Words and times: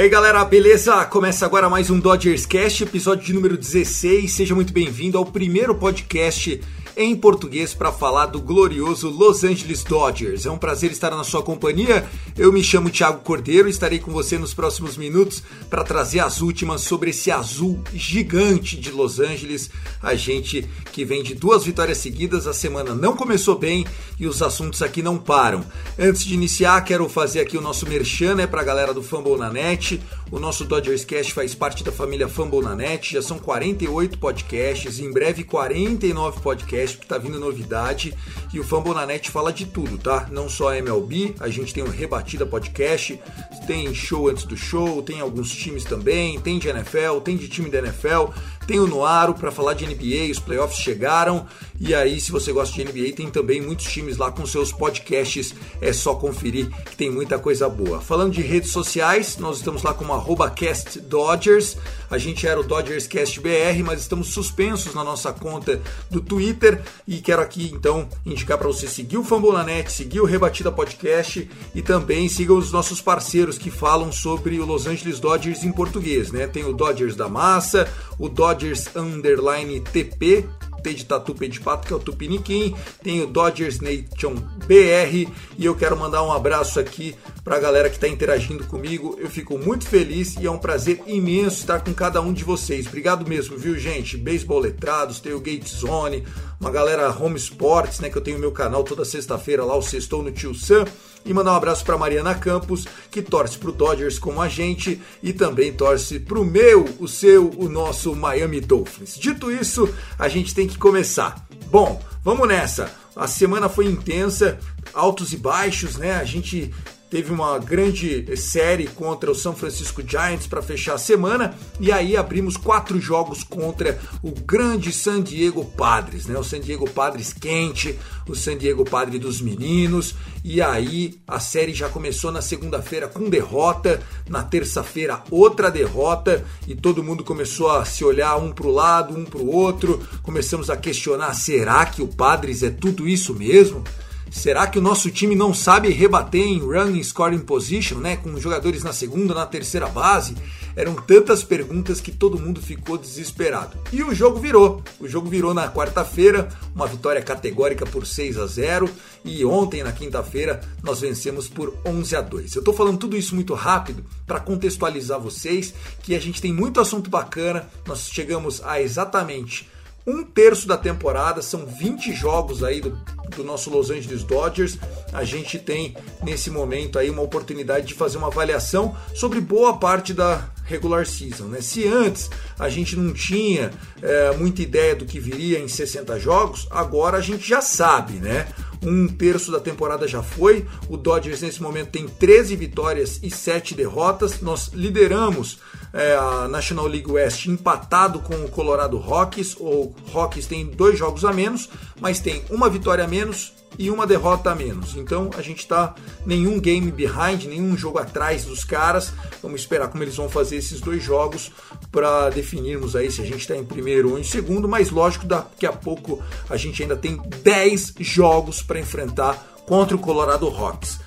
Aí 0.00 0.08
galera, 0.08 0.42
beleza? 0.46 1.04
Começa 1.04 1.44
agora 1.44 1.68
mais 1.68 1.90
um 1.90 2.00
Dodgers 2.00 2.46
Cast, 2.46 2.84
episódio 2.84 3.22
de 3.22 3.34
número 3.34 3.54
16. 3.54 4.32
Seja 4.32 4.54
muito 4.54 4.72
bem-vindo 4.72 5.18
ao 5.18 5.26
primeiro 5.26 5.74
podcast 5.74 6.58
em 7.02 7.16
português 7.16 7.72
para 7.72 7.90
falar 7.90 8.26
do 8.26 8.38
glorioso 8.38 9.08
Los 9.08 9.42
Angeles 9.42 9.82
Dodgers. 9.82 10.44
É 10.44 10.50
um 10.50 10.58
prazer 10.58 10.92
estar 10.92 11.10
na 11.12 11.24
sua 11.24 11.42
companhia. 11.42 12.06
Eu 12.36 12.52
me 12.52 12.62
chamo 12.62 12.90
Thiago 12.90 13.20
Cordeiro 13.20 13.68
e 13.68 13.70
estarei 13.70 13.98
com 13.98 14.12
você 14.12 14.36
nos 14.38 14.52
próximos 14.52 14.98
minutos 14.98 15.42
para 15.70 15.82
trazer 15.82 16.20
as 16.20 16.42
últimas 16.42 16.82
sobre 16.82 17.08
esse 17.08 17.30
azul 17.30 17.82
gigante 17.94 18.76
de 18.76 18.90
Los 18.90 19.18
Angeles. 19.18 19.70
A 20.02 20.14
gente 20.14 20.68
que 20.92 21.02
vem 21.02 21.22
de 21.22 21.34
duas 21.34 21.64
vitórias 21.64 21.96
seguidas, 21.96 22.46
a 22.46 22.52
semana 22.52 22.94
não 22.94 23.16
começou 23.16 23.58
bem 23.58 23.86
e 24.18 24.26
os 24.26 24.42
assuntos 24.42 24.82
aqui 24.82 25.02
não 25.02 25.16
param. 25.16 25.64
Antes 25.98 26.22
de 26.22 26.34
iniciar, 26.34 26.84
quero 26.84 27.08
fazer 27.08 27.40
aqui 27.40 27.56
o 27.56 27.62
nosso 27.62 27.88
merchan 27.88 28.34
né, 28.34 28.46
para 28.46 28.60
a 28.60 28.64
galera 28.64 28.92
do 28.92 29.02
Fumble 29.02 29.38
na 29.38 29.48
Net. 29.48 29.98
O 30.32 30.38
nosso 30.38 30.64
Dodgers 30.64 31.04
Cast 31.04 31.32
faz 31.32 31.56
parte 31.56 31.82
da 31.82 31.90
família 31.90 32.28
Fumble 32.28 32.62
na 32.62 32.76
Net, 32.76 33.14
já 33.14 33.20
são 33.20 33.36
48 33.36 34.16
podcasts, 34.16 35.00
em 35.00 35.12
breve 35.12 35.42
49 35.42 36.40
podcasts, 36.40 36.94
porque 36.94 37.08
tá 37.08 37.18
vindo 37.18 37.40
novidade. 37.40 38.14
E 38.54 38.60
o 38.60 38.62
Fumble 38.62 38.94
na 38.94 39.04
Net 39.04 39.28
fala 39.28 39.52
de 39.52 39.66
tudo, 39.66 39.98
tá? 39.98 40.28
Não 40.30 40.48
só 40.48 40.72
MLB, 40.72 41.34
a 41.40 41.48
gente 41.48 41.74
tem 41.74 41.82
o 41.82 41.90
Rebatida 41.90 42.46
Podcast, 42.46 43.20
tem 43.66 43.92
show 43.92 44.28
antes 44.28 44.44
do 44.44 44.56
show, 44.56 45.02
tem 45.02 45.20
alguns 45.20 45.50
times 45.50 45.82
também, 45.82 46.38
tem 46.38 46.60
de 46.60 46.68
NFL, 46.68 47.18
tem 47.24 47.36
de 47.36 47.48
time 47.48 47.68
da 47.68 47.78
NFL, 47.78 48.30
tem 48.70 48.78
o 48.78 48.86
Noaro 48.86 49.34
para 49.34 49.50
falar 49.50 49.74
de 49.74 49.84
NBA, 49.84 50.30
os 50.30 50.38
playoffs 50.38 50.78
chegaram. 50.78 51.44
E 51.80 51.92
aí, 51.92 52.20
se 52.20 52.30
você 52.30 52.52
gosta 52.52 52.72
de 52.72 52.84
NBA, 52.84 53.16
tem 53.16 53.28
também 53.28 53.60
muitos 53.60 53.86
times 53.86 54.16
lá 54.16 54.30
com 54.30 54.46
seus 54.46 54.70
podcasts, 54.70 55.52
é 55.80 55.92
só 55.92 56.14
conferir 56.14 56.68
que 56.84 56.94
tem 56.94 57.10
muita 57.10 57.36
coisa 57.36 57.68
boa. 57.68 58.00
Falando 58.00 58.32
de 58.32 58.42
redes 58.42 58.70
sociais, 58.70 59.38
nós 59.38 59.56
estamos 59.56 59.82
lá 59.82 59.92
como 59.92 60.12
arroba 60.12 60.48
CastDodgers. 60.48 61.78
A 62.08 62.16
gente 62.16 62.46
era 62.46 62.60
o 62.60 62.62
Dodgers 62.62 63.08
Cast 63.08 63.40
BR, 63.40 63.82
mas 63.84 64.02
estamos 64.02 64.28
suspensos 64.28 64.94
na 64.94 65.02
nossa 65.02 65.32
conta 65.32 65.80
do 66.08 66.20
Twitter. 66.20 66.80
E 67.08 67.16
quero 67.20 67.42
aqui 67.42 67.72
então 67.72 68.08
indicar 68.24 68.56
para 68.56 68.68
você 68.68 68.86
seguir 68.86 69.16
o 69.16 69.24
Fambonanet, 69.24 69.90
seguir 69.90 70.20
o 70.20 70.26
Rebatida 70.26 70.70
Podcast 70.70 71.50
e 71.74 71.82
também 71.82 72.28
siga 72.28 72.52
os 72.52 72.70
nossos 72.70 73.00
parceiros 73.00 73.58
que 73.58 73.70
falam 73.70 74.12
sobre 74.12 74.60
o 74.60 74.66
Los 74.66 74.86
Angeles 74.86 75.18
Dodgers 75.18 75.64
em 75.64 75.72
português, 75.72 76.30
né? 76.30 76.46
Tem 76.46 76.64
o 76.64 76.72
Dodgers 76.72 77.16
da 77.16 77.28
Massa, 77.28 77.88
o 78.18 78.28
Dodgers 78.28 78.59
Underline 78.96 79.80
TP, 79.80 80.46
T 80.80 80.94
de 80.94 81.04
Tatu, 81.04 81.34
P 81.34 81.48
de 81.48 81.60
Pato, 81.60 81.86
que 81.86 81.92
é 81.92 81.96
o 81.96 82.00
Tupiniquim, 82.00 82.74
tem 83.02 83.22
o 83.22 83.26
Dodgers 83.26 83.80
Nation 83.80 84.34
BR 84.66 85.30
e 85.58 85.64
eu 85.64 85.74
quero 85.74 85.96
mandar 85.96 86.22
um 86.22 86.32
abraço 86.32 86.80
aqui 86.80 87.14
para 87.44 87.56
a 87.56 87.60
galera 87.60 87.88
que 87.88 87.96
está 87.96 88.08
interagindo 88.08 88.64
comigo. 88.64 89.16
Eu 89.20 89.28
fico 89.28 89.58
muito 89.58 89.86
feliz 89.86 90.36
e 90.36 90.46
é 90.46 90.50
um 90.50 90.58
prazer 90.58 91.02
imenso 91.06 91.58
estar 91.58 91.80
com 91.80 91.92
cada 91.92 92.20
um 92.20 92.32
de 92.32 92.44
vocês. 92.44 92.86
Obrigado 92.86 93.28
mesmo, 93.28 93.56
viu, 93.56 93.78
gente? 93.78 94.16
Beisebol 94.16 94.60
Letrados, 94.60 95.20
tem 95.20 95.32
o 95.32 95.40
Gate 95.40 95.68
Zone, 95.68 96.24
uma 96.60 96.70
galera 96.70 97.10
Home 97.18 97.38
Sports, 97.38 98.00
né, 98.00 98.10
que 98.10 98.18
eu 98.18 98.22
tenho 98.22 98.38
meu 98.38 98.52
canal 98.52 98.84
toda 98.84 99.02
sexta-feira 99.02 99.64
lá, 99.64 99.74
o 99.74 99.82
Sextou 99.82 100.22
no 100.22 100.30
Tio 100.30 100.54
Sam. 100.54 100.84
E 101.24 101.34
mandar 101.34 101.52
um 101.52 101.56
abraço 101.56 101.84
para 101.84 101.98
Mariana 101.98 102.34
Campos, 102.34 102.86
que 103.10 103.20
torce 103.20 103.58
para 103.58 103.70
o 103.70 103.72
Dodgers 103.72 104.18
como 104.18 104.40
a 104.40 104.48
gente 104.48 105.00
e 105.22 105.32
também 105.32 105.72
torce 105.72 106.18
para 106.18 106.38
o 106.38 106.44
meu, 106.44 106.86
o 106.98 107.08
seu, 107.08 107.50
o 107.58 107.68
nosso 107.68 108.14
Miami 108.14 108.60
Dolphins. 108.60 109.18
Dito 109.18 109.50
isso, 109.50 109.88
a 110.18 110.28
gente 110.28 110.54
tem 110.54 110.66
que 110.66 110.78
começar. 110.78 111.46
Bom, 111.70 112.00
vamos 112.22 112.48
nessa. 112.48 112.90
A 113.14 113.26
semana 113.26 113.68
foi 113.68 113.86
intensa, 113.86 114.58
altos 114.94 115.32
e 115.32 115.36
baixos, 115.36 115.96
né? 115.96 116.14
A 116.16 116.24
gente 116.24 116.72
teve 117.10 117.32
uma 117.32 117.58
grande 117.58 118.36
série 118.36 118.86
contra 118.86 119.30
o 119.30 119.34
São 119.34 119.54
Francisco 119.54 120.00
Giants 120.06 120.46
para 120.46 120.62
fechar 120.62 120.94
a 120.94 120.98
semana 120.98 121.54
e 121.80 121.90
aí 121.90 122.16
abrimos 122.16 122.56
quatro 122.56 123.00
jogos 123.00 123.42
contra 123.42 123.98
o 124.22 124.30
grande 124.30 124.92
San 124.92 125.20
Diego 125.20 125.64
Padres, 125.64 126.26
né? 126.26 126.38
O 126.38 126.44
San 126.44 126.60
Diego 126.60 126.88
Padres 126.88 127.32
quente, 127.32 127.98
o 128.28 128.36
San 128.36 128.56
Diego 128.56 128.84
Padre 128.84 129.18
dos 129.18 129.40
meninos 129.40 130.14
e 130.44 130.62
aí 130.62 131.20
a 131.26 131.40
série 131.40 131.74
já 131.74 131.88
começou 131.88 132.30
na 132.30 132.40
segunda-feira 132.40 133.08
com 133.08 133.28
derrota, 133.28 134.00
na 134.28 134.44
terça-feira 134.44 135.20
outra 135.30 135.68
derrota 135.68 136.44
e 136.68 136.76
todo 136.76 137.02
mundo 137.02 137.24
começou 137.24 137.72
a 137.72 137.84
se 137.84 138.04
olhar 138.04 138.36
um 138.36 138.52
para 138.52 138.68
o 138.68 138.72
lado, 138.72 139.18
um 139.18 139.24
para 139.24 139.40
o 139.40 139.52
outro, 139.52 140.00
começamos 140.22 140.70
a 140.70 140.76
questionar 140.76 141.34
será 141.34 141.84
que 141.86 142.02
o 142.02 142.06
Padres 142.06 142.62
é 142.62 142.70
tudo 142.70 143.08
isso 143.08 143.34
mesmo? 143.34 143.82
Será 144.30 144.68
que 144.68 144.78
o 144.78 144.82
nosso 144.82 145.10
time 145.10 145.34
não 145.34 145.52
sabe 145.52 145.90
rebater 145.90 146.40
em 146.40 146.60
running 146.60 147.02
scoring 147.02 147.40
position, 147.40 147.98
né? 147.98 148.16
Com 148.16 148.38
jogadores 148.38 148.84
na 148.84 148.92
segunda, 148.92 149.34
na 149.34 149.44
terceira 149.44 149.88
base? 149.88 150.36
Eram 150.76 150.94
tantas 150.94 151.42
perguntas 151.42 152.00
que 152.00 152.12
todo 152.12 152.38
mundo 152.38 152.62
ficou 152.62 152.96
desesperado. 152.96 153.76
E 153.92 154.04
o 154.04 154.14
jogo 154.14 154.38
virou. 154.38 154.82
O 155.00 155.08
jogo 155.08 155.28
virou 155.28 155.52
na 155.52 155.68
quarta-feira, 155.68 156.48
uma 156.72 156.86
vitória 156.86 157.20
categórica 157.20 157.84
por 157.84 158.06
6 158.06 158.38
a 158.38 158.46
0 158.46 158.88
e 159.24 159.44
ontem 159.44 159.82
na 159.82 159.90
quinta-feira 159.90 160.60
nós 160.82 161.00
vencemos 161.00 161.48
por 161.48 161.74
11 161.84 162.14
a 162.14 162.20
2. 162.20 162.54
Eu 162.54 162.62
tô 162.62 162.72
falando 162.72 162.98
tudo 162.98 163.16
isso 163.16 163.34
muito 163.34 163.52
rápido 163.54 164.04
para 164.26 164.38
contextualizar 164.38 165.18
vocês 165.18 165.74
que 166.02 166.14
a 166.14 166.20
gente 166.20 166.40
tem 166.40 166.52
muito 166.52 166.80
assunto 166.80 167.10
bacana. 167.10 167.68
Nós 167.84 168.08
chegamos 168.08 168.62
a 168.64 168.80
exatamente 168.80 169.68
um 170.06 170.24
terço 170.24 170.66
da 170.66 170.76
temporada, 170.76 171.42
são 171.42 171.66
20 171.66 172.14
jogos 172.14 172.64
aí 172.64 172.80
do, 172.80 172.98
do, 173.36 173.44
nosso 173.44 173.70
Los 173.70 173.90
Angeles 173.90 174.22
Dodgers. 174.22 174.78
A 175.12 175.24
gente 175.24 175.58
tem 175.58 175.94
nesse 176.22 176.50
momento 176.50 176.98
aí 176.98 177.10
uma 177.10 177.22
oportunidade 177.22 177.86
de 177.86 177.94
fazer 177.94 178.18
uma 178.18 178.28
avaliação 178.28 178.96
sobre 179.14 179.40
boa 179.40 179.76
parte 179.76 180.14
da 180.14 180.48
regular 180.64 181.04
season. 181.04 181.44
Né? 181.44 181.60
Se 181.60 181.86
antes 181.86 182.30
a 182.58 182.68
gente 182.68 182.96
não 182.96 183.12
tinha 183.12 183.70
é, 184.00 184.36
muita 184.36 184.62
ideia 184.62 184.94
do 184.94 185.04
que 185.04 185.18
viria 185.18 185.58
em 185.58 185.68
60 185.68 186.18
jogos, 186.18 186.66
agora 186.70 187.18
a 187.18 187.20
gente 187.20 187.46
já 187.46 187.60
sabe, 187.60 188.14
né? 188.14 188.48
Um 188.82 189.06
terço 189.08 189.52
da 189.52 189.60
temporada 189.60 190.08
já 190.08 190.22
foi. 190.22 190.66
O 190.88 190.96
Dodgers 190.96 191.42
nesse 191.42 191.62
momento 191.62 191.90
tem 191.90 192.08
13 192.08 192.56
vitórias 192.56 193.20
e 193.22 193.30
7 193.30 193.74
derrotas. 193.74 194.40
Nós 194.40 194.70
lideramos 194.72 195.58
é, 195.92 196.14
a 196.14 196.48
National 196.48 196.86
League 196.86 197.10
West 197.10 197.46
empatado 197.46 198.20
com 198.20 198.34
o 198.34 198.48
Colorado 198.48 198.96
Rockies. 198.96 199.54
O 199.58 199.94
Rockies 200.12 200.46
tem 200.46 200.66
dois 200.66 200.98
jogos 200.98 201.24
a 201.24 201.32
menos, 201.32 201.68
mas 202.00 202.20
tem 202.20 202.42
uma 202.50 202.70
vitória 202.70 203.04
a 203.04 203.08
menos 203.08 203.59
e 203.78 203.90
uma 203.90 204.06
derrota 204.06 204.50
a 204.50 204.54
menos. 204.54 204.96
Então 204.96 205.30
a 205.36 205.42
gente 205.42 205.60
está 205.60 205.94
nenhum 206.24 206.60
game 206.60 206.90
behind, 206.90 207.44
nenhum 207.44 207.76
jogo 207.76 207.98
atrás 207.98 208.44
dos 208.44 208.64
caras. 208.64 209.12
Vamos 209.42 209.60
esperar 209.60 209.88
como 209.88 210.02
eles 210.04 210.16
vão 210.16 210.28
fazer 210.28 210.56
esses 210.56 210.80
dois 210.80 211.02
jogos 211.02 211.50
para 211.90 212.30
definirmos 212.30 212.94
aí 212.94 213.10
se 213.10 213.20
a 213.20 213.24
gente 213.24 213.40
está 213.40 213.56
em 213.56 213.64
primeiro 213.64 214.12
ou 214.12 214.18
em 214.18 214.24
segundo. 214.24 214.68
Mas 214.68 214.90
lógico, 214.90 215.26
daqui 215.26 215.66
a 215.66 215.72
pouco 215.72 216.22
a 216.48 216.56
gente 216.56 216.82
ainda 216.82 216.96
tem 216.96 217.20
10 217.42 217.94
jogos 218.00 218.62
para 218.62 218.80
enfrentar 218.80 219.34
contra 219.66 219.96
o 219.96 220.00
Colorado 220.00 220.48
Rockies. 220.48 220.98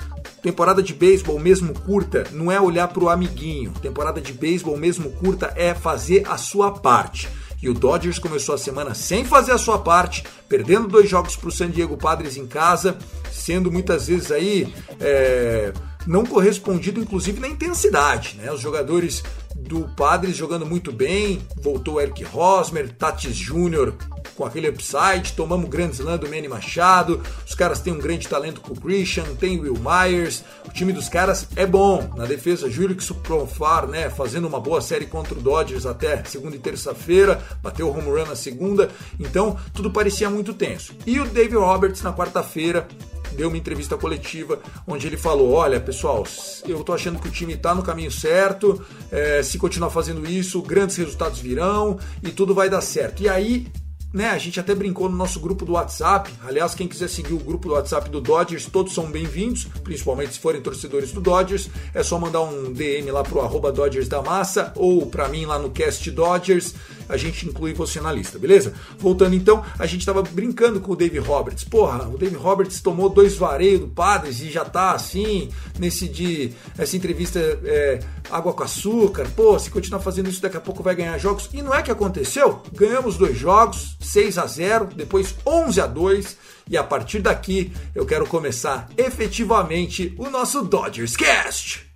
Temporada 0.42 0.84
de 0.84 0.94
beisebol 0.94 1.40
mesmo 1.40 1.74
curta 1.74 2.26
não 2.32 2.52
é 2.52 2.60
olhar 2.60 2.90
para 2.90 3.04
o 3.04 3.10
amiguinho. 3.10 3.72
Temporada 3.82 4.20
de 4.20 4.34
beisebol 4.34 4.76
mesmo 4.76 5.10
curta 5.12 5.54
é 5.56 5.74
fazer 5.74 6.28
a 6.28 6.38
sua 6.38 6.72
parte. 6.72 7.30
E 7.62 7.70
o 7.70 7.74
Dodgers 7.74 8.20
começou 8.20 8.54
a 8.54 8.58
semana 8.58 8.94
sem 8.94 9.24
fazer 9.24 9.54
a 9.54 9.58
sua 9.58 9.80
parte, 9.80 10.26
perdendo 10.48 10.88
dois 10.88 11.10
jogos 11.10 11.36
para 11.36 11.50
o 11.50 11.52
San 11.52 11.70
Diego 11.70 11.98
Padres 11.98 12.38
em 12.38 12.46
casa, 12.46 12.98
sendo 13.32 13.72
muitas 13.72 14.08
vezes 14.08 14.32
aí 14.32 14.74
é, 15.00 15.74
não 16.06 16.26
correspondido, 16.26 17.00
inclusive 17.00 17.40
na 17.40 17.48
intensidade. 17.48 18.36
Né? 18.38 18.52
Os 18.52 18.62
jogadores 18.62 19.24
do 19.56 19.88
Padres 19.96 20.36
jogando 20.36 20.66
muito 20.66 20.92
bem, 20.92 21.42
voltou 21.62 22.02
Eric 22.02 22.24
Rosmer, 22.24 22.92
Tatis 22.94 23.36
Jr. 23.36 23.94
com 24.36 24.46
aquele 24.46 24.70
upside, 24.70 25.34
tomamos 25.36 25.66
o 25.66 25.70
grande 25.70 25.96
slam 25.96 26.18
do 26.18 26.30
Manny 26.30 26.48
Machado, 26.48 27.22
os 27.48 27.56
caras 27.56 27.80
têm 27.80 27.94
um 27.94 28.00
grande 28.00 28.28
talento 28.28 28.62
com 28.62 28.74
o 28.74 28.80
Christian, 28.80 29.24
tem 29.40 29.60
Will 29.60 29.78
Myers, 29.78 30.44
o 30.68 30.72
time 30.72 30.92
dos 30.92 31.10
caras 31.10 31.48
é 31.56 31.66
bom, 31.66 32.10
na 32.16 32.26
defesa 32.26 32.70
Júlio 32.70 32.98
Profar, 33.24 33.88
né, 33.88 34.10
fazendo 34.10 34.48
uma 34.48 34.60
boa 34.60 34.82
série 34.82 35.06
contra 35.06 35.34
o 35.34 35.42
Dodgers 35.42 35.86
até 35.86 36.24
segunda 36.24 36.56
e 36.56 36.60
terça-feira, 36.60 37.42
bateu 37.62 37.88
o 37.88 37.92
home 37.92 38.10
run 38.10 38.26
na 38.26 38.36
segunda, 38.36 38.90
então 39.20 39.58
tudo 39.74 39.92
parecia 39.92 40.30
muito 40.30 40.54
tenso. 40.54 40.94
E 41.06 41.20
o 41.20 41.26
David 41.26 41.56
Roberts 41.56 42.02
na 42.02 42.14
quarta-feira 42.14 42.88
deu 43.34 43.48
uma 43.48 43.58
entrevista 43.58 43.98
coletiva 43.98 44.60
onde 44.88 45.08
ele 45.08 45.18
falou: 45.18 45.52
Olha, 45.52 45.80
pessoal, 45.80 46.24
eu 46.68 46.84
tô 46.84 46.94
achando 46.94 47.20
que 47.20 47.28
o 47.28 47.32
time 47.32 47.58
tá 47.58 47.74
no 47.74 47.84
caminho 47.84 48.12
certo, 48.12 48.84
é, 49.12 49.42
se 49.44 49.58
continuar 49.58 49.90
fazendo 49.90 50.30
isso, 50.30 50.62
grandes 50.62 50.96
resultados 50.96 51.40
virão 51.40 52.00
e 52.22 52.30
tudo 52.30 52.54
vai 52.54 52.70
dar 52.70 52.82
certo. 52.82 53.24
E 53.24 53.30
aí 53.30 53.68
né? 54.14 54.30
A 54.30 54.38
gente 54.38 54.60
até 54.60 54.76
brincou 54.76 55.10
no 55.10 55.18
nosso 55.18 55.40
grupo 55.40 55.66
do 55.66 55.72
WhatsApp. 55.72 56.32
Aliás, 56.46 56.76
quem 56.76 56.88
quiser 56.88 57.10
seguir 57.10 57.34
o 57.34 57.40
grupo 57.40 57.68
do 57.68 57.74
WhatsApp 57.74 58.12
do 58.12 58.22
Dodgers, 58.22 58.68
todos 58.68 58.94
são 58.94 59.10
bem-vindos, 59.10 59.66
principalmente 59.84 60.34
se 60.34 60.40
forem 60.40 60.62
torcedores 60.62 61.12
do 61.12 61.20
Dodgers. 61.20 61.68
É 61.96 62.04
só 62.04 62.20
mandar 62.20 62.42
um 62.42 62.72
DM 62.72 63.10
lá 63.10 63.24
pro 63.24 63.42
arroba 63.42 63.72
Dodgers 63.72 64.08
da 64.08 64.22
Massa 64.22 64.72
ou 64.76 65.08
para 65.08 65.28
mim 65.28 65.46
lá 65.46 65.58
no 65.58 65.72
Cast 65.72 66.12
Dodgers. 66.12 66.76
A 67.10 67.18
gente 67.18 67.48
inclui 67.48 67.74
você 67.74 68.00
na 68.00 68.12
lista, 68.12 68.38
beleza? 68.38 68.74
Voltando 68.98 69.36
então, 69.36 69.64
a 69.78 69.86
gente 69.86 70.06
tava 70.06 70.22
brincando 70.22 70.80
com 70.80 70.92
o 70.92 70.96
Dave 70.96 71.18
Roberts. 71.18 71.64
Porra, 71.64 72.08
o 72.08 72.18
Dave 72.18 72.36
Roberts 72.36 72.82
tomou 72.82 73.10
dois 73.10 73.36
vareios 73.36 73.82
do 73.82 73.88
Padres 73.88 74.40
e 74.42 74.52
já 74.52 74.64
tá 74.64 74.92
assim, 74.92 75.50
nesse 75.80 76.08
de 76.08 76.54
essa 76.78 76.96
entrevista 76.96 77.40
é, 77.66 78.00
água 78.30 78.54
com 78.54 78.64
açúcar. 78.64 79.28
Pô, 79.36 79.58
se 79.58 79.70
continuar 79.70 80.02
fazendo 80.02 80.30
isso, 80.30 80.42
daqui 80.42 80.58
a 80.58 80.62
pouco 80.62 80.84
vai 80.84 80.96
ganhar 80.96 81.18
jogos. 81.18 81.50
E 81.52 81.62
não 81.62 81.74
é 81.74 81.82
que 81.82 81.92
aconteceu? 81.92 82.62
Ganhamos 82.74 83.18
dois 83.18 83.38
jogos, 83.38 83.98
6 84.04 84.38
a 84.38 84.46
0, 84.46 84.90
depois 84.96 85.36
11 85.46 85.82
a 85.82 85.88
2 85.88 86.38
e 86.70 86.78
a 86.78 86.84
partir 86.84 87.20
daqui 87.20 87.72
eu 87.96 88.06
quero 88.06 88.28
começar 88.28 88.90
efetivamente 88.98 90.14
o 90.18 90.30
nosso 90.30 90.62
Dodgers 90.64 91.16
Cast. 91.16 91.94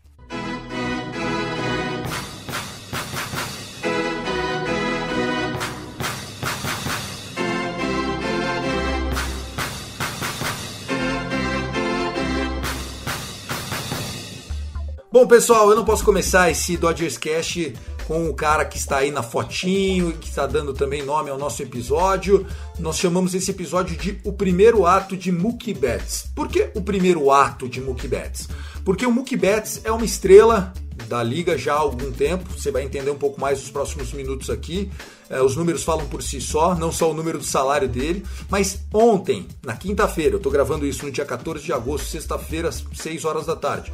Bom, 15.09 15.25
pessoal, 15.25 15.69
eu 15.71 15.75
não 15.75 15.83
posso 15.83 16.05
começar 16.05 16.51
esse 16.51 16.77
Dodgers 16.77 17.17
Cast 17.17 17.73
com 18.07 18.29
o 18.29 18.33
cara 18.33 18.63
que 18.63 18.77
está 18.77 18.99
aí 18.99 19.11
na 19.11 19.21
fotinho 19.21 20.11
e 20.11 20.13
que 20.13 20.29
está 20.29 20.47
dando 20.47 20.73
também 20.73 21.03
nome 21.03 21.29
ao 21.29 21.37
nosso 21.37 21.61
episódio. 21.61 22.47
Nós 22.79 22.97
chamamos 22.97 23.35
esse 23.35 23.51
episódio 23.51 23.97
de 23.97 24.17
O 24.23 24.31
Primeiro 24.31 24.85
Ato 24.85 25.17
de 25.17 25.29
Mookie 25.29 25.73
Betts. 25.73 26.29
Por 26.33 26.47
que 26.47 26.71
o 26.73 26.81
primeiro 26.81 27.29
ato 27.29 27.67
de 27.67 27.81
Mookie 27.81 28.07
Betts? 28.07 28.47
Porque 28.85 29.05
o 29.05 29.11
Mookie 29.11 29.35
Betts 29.35 29.81
é 29.83 29.91
uma 29.91 30.05
estrela 30.05 30.73
da 31.09 31.21
liga 31.21 31.57
já 31.57 31.73
há 31.73 31.79
algum 31.79 32.11
tempo, 32.11 32.49
você 32.49 32.71
vai 32.71 32.83
entender 32.83 33.11
um 33.11 33.17
pouco 33.17 33.39
mais 33.39 33.59
nos 33.59 33.69
próximos 33.69 34.13
minutos 34.13 34.49
aqui. 34.49 34.89
É, 35.29 35.41
os 35.41 35.57
números 35.57 35.83
falam 35.83 36.07
por 36.07 36.23
si 36.23 36.39
só, 36.39 36.73
não 36.73 36.91
só 36.93 37.11
o 37.11 37.13
número 37.13 37.37
do 37.37 37.43
salário 37.43 37.89
dele, 37.89 38.25
mas 38.49 38.79
ontem, 38.93 39.45
na 39.61 39.75
quinta-feira, 39.75 40.35
eu 40.35 40.37
estou 40.37 40.51
gravando 40.51 40.85
isso 40.85 41.05
no 41.05 41.11
dia 41.11 41.25
14 41.25 41.63
de 41.63 41.73
agosto, 41.73 42.07
sexta-feira, 42.07 42.69
às 42.69 42.83
6 42.93 43.25
horas 43.25 43.45
da 43.45 43.55
tarde. 43.55 43.91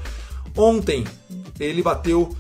Ontem 0.56 1.04
ele 1.60 1.82
bateu 1.82 2.36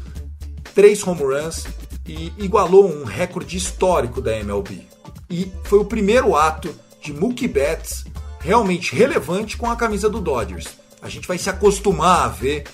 três 0.73 1.05
home 1.05 1.21
runs 1.21 1.65
e 2.05 2.33
igualou 2.37 2.87
um 2.87 3.03
recorde 3.03 3.57
histórico 3.57 4.21
da 4.21 4.35
MLB. 4.37 4.81
E 5.29 5.51
foi 5.63 5.79
o 5.79 5.85
primeiro 5.85 6.35
ato 6.35 6.73
de 7.01 7.13
Mookie 7.13 7.47
Betts 7.47 8.05
realmente 8.39 8.95
relevante 8.95 9.57
com 9.57 9.69
a 9.69 9.75
camisa 9.75 10.09
do 10.09 10.19
Dodgers. 10.19 10.67
A 11.01 11.09
gente 11.09 11.27
vai 11.27 11.37
se 11.37 11.49
acostumar 11.49 12.25
a 12.25 12.27
ver 12.27 12.65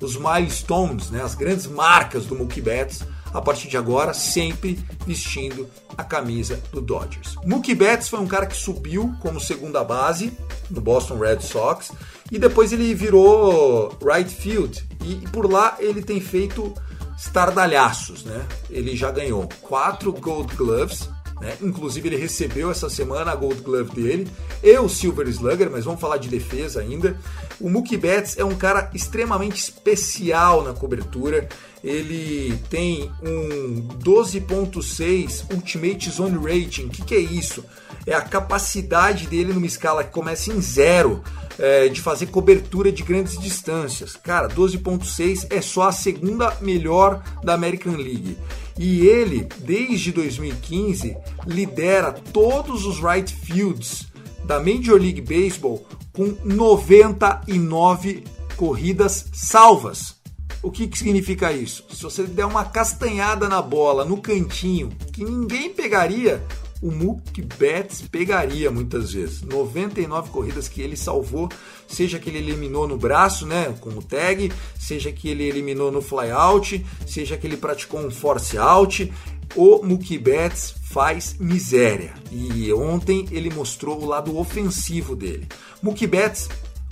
os 0.00 0.16
milestones, 0.16 1.10
né, 1.10 1.22
as 1.22 1.34
grandes 1.34 1.66
marcas 1.66 2.26
do 2.26 2.34
Mookie 2.34 2.60
Betts 2.60 3.02
a 3.32 3.42
partir 3.42 3.68
de 3.68 3.76
agora, 3.76 4.14
sempre 4.14 4.78
vestindo 5.06 5.68
a 5.96 6.04
camisa 6.04 6.60
do 6.72 6.80
Dodgers. 6.80 7.36
Mookie 7.44 7.74
Betts 7.74 8.08
foi 8.08 8.20
um 8.20 8.26
cara 8.26 8.46
que 8.46 8.56
subiu 8.56 9.14
como 9.20 9.40
segunda 9.40 9.84
base 9.84 10.32
no 10.70 10.80
Boston 10.80 11.18
Red 11.18 11.40
Sox 11.40 11.92
e 12.30 12.38
depois 12.38 12.72
ele 12.72 12.94
virou 12.94 13.96
right 14.02 14.30
field 14.34 14.82
e 15.04 15.16
por 15.28 15.50
lá 15.50 15.76
ele 15.78 16.02
tem 16.02 16.20
feito 16.20 16.72
estardalhaços, 17.18 18.24
né? 18.24 18.46
Ele 18.70 18.96
já 18.96 19.10
ganhou 19.10 19.48
quatro 19.60 20.12
Gold 20.12 20.54
Gloves, 20.54 21.10
né? 21.40 21.56
Inclusive 21.62 22.08
ele 22.08 22.16
recebeu 22.16 22.70
essa 22.70 22.88
semana 22.88 23.32
a 23.32 23.36
Gold 23.36 23.60
Glove 23.62 23.90
dele 23.92 24.28
e 24.62 24.78
o 24.78 24.88
Silver 24.88 25.28
Slugger, 25.28 25.70
mas 25.70 25.84
vamos 25.84 26.00
falar 26.00 26.16
de 26.16 26.28
defesa 26.28 26.80
ainda. 26.80 27.16
O 27.60 27.68
Mookie 27.68 27.96
Betts 27.96 28.38
é 28.38 28.44
um 28.44 28.54
cara 28.54 28.90
extremamente 28.94 29.60
especial 29.60 30.62
na 30.62 30.72
cobertura. 30.72 31.48
Ele 31.82 32.58
tem 32.68 33.10
um 33.22 33.86
12.6 34.02 35.44
Ultimate 35.52 36.10
Zone 36.10 36.36
Rating. 36.36 36.86
O 36.86 36.88
que, 36.88 37.04
que 37.04 37.14
é 37.14 37.20
isso? 37.20 37.64
É 38.06 38.14
a 38.14 38.20
capacidade 38.20 39.26
dele 39.26 39.52
numa 39.52 39.66
escala 39.66 40.02
que 40.02 40.10
começa 40.10 40.52
em 40.52 40.60
zero 40.60 41.22
é, 41.58 41.88
de 41.88 42.00
fazer 42.00 42.26
cobertura 42.26 42.92
de 42.92 43.02
grandes 43.02 43.38
distâncias. 43.38 44.16
Cara, 44.16 44.48
12.6 44.48 45.46
é 45.50 45.60
só 45.60 45.88
a 45.88 45.92
segunda 45.92 46.56
melhor 46.60 47.22
da 47.42 47.54
American 47.54 47.94
League. 47.94 48.38
E 48.78 49.06
ele, 49.06 49.48
desde 49.58 50.12
2015, 50.12 51.16
lidera 51.46 52.12
todos 52.12 52.86
os 52.86 53.00
right 53.00 53.34
fields 53.34 54.06
da 54.44 54.60
Major 54.60 55.00
League 55.00 55.20
Baseball 55.20 55.84
com 56.12 56.36
99 56.44 58.24
corridas 58.56 59.26
salvas. 59.32 60.16
O 60.62 60.70
que, 60.70 60.86
que 60.86 60.98
significa 60.98 61.52
isso? 61.52 61.84
Se 61.90 62.02
você 62.02 62.24
der 62.24 62.44
uma 62.44 62.64
castanhada 62.64 63.48
na 63.48 63.60
bola 63.60 64.04
no 64.04 64.20
cantinho 64.20 64.90
que 65.12 65.24
ninguém 65.24 65.70
pegaria, 65.70 66.42
o 66.80 66.90
Mookie 66.90 67.42
Betts 67.42 68.02
pegaria 68.02 68.70
muitas 68.70 69.12
vezes. 69.12 69.42
99 69.42 70.30
corridas 70.30 70.68
que 70.68 70.80
ele 70.80 70.96
salvou, 70.96 71.48
seja 71.86 72.18
que 72.18 72.30
ele 72.30 72.38
eliminou 72.38 72.86
no 72.86 72.96
braço, 72.96 73.46
né, 73.46 73.74
com 73.80 73.90
o 73.90 74.02
tag, 74.02 74.52
seja 74.78 75.10
que 75.10 75.28
ele 75.28 75.44
eliminou 75.44 75.90
no 75.90 76.00
flyout, 76.00 76.84
seja 77.06 77.36
que 77.36 77.46
ele 77.46 77.56
praticou 77.56 78.00
um 78.00 78.10
force 78.10 78.56
out, 78.56 79.12
o 79.56 79.82
Mookie 79.82 80.18
Betts 80.18 80.74
faz 80.82 81.36
miséria. 81.38 82.14
E 82.30 82.72
ontem 82.72 83.26
ele 83.30 83.50
mostrou 83.50 84.00
o 84.00 84.06
lado 84.06 84.36
ofensivo 84.38 85.16
dele. 85.16 85.46
Mookie 85.82 86.06
Betts 86.06 86.48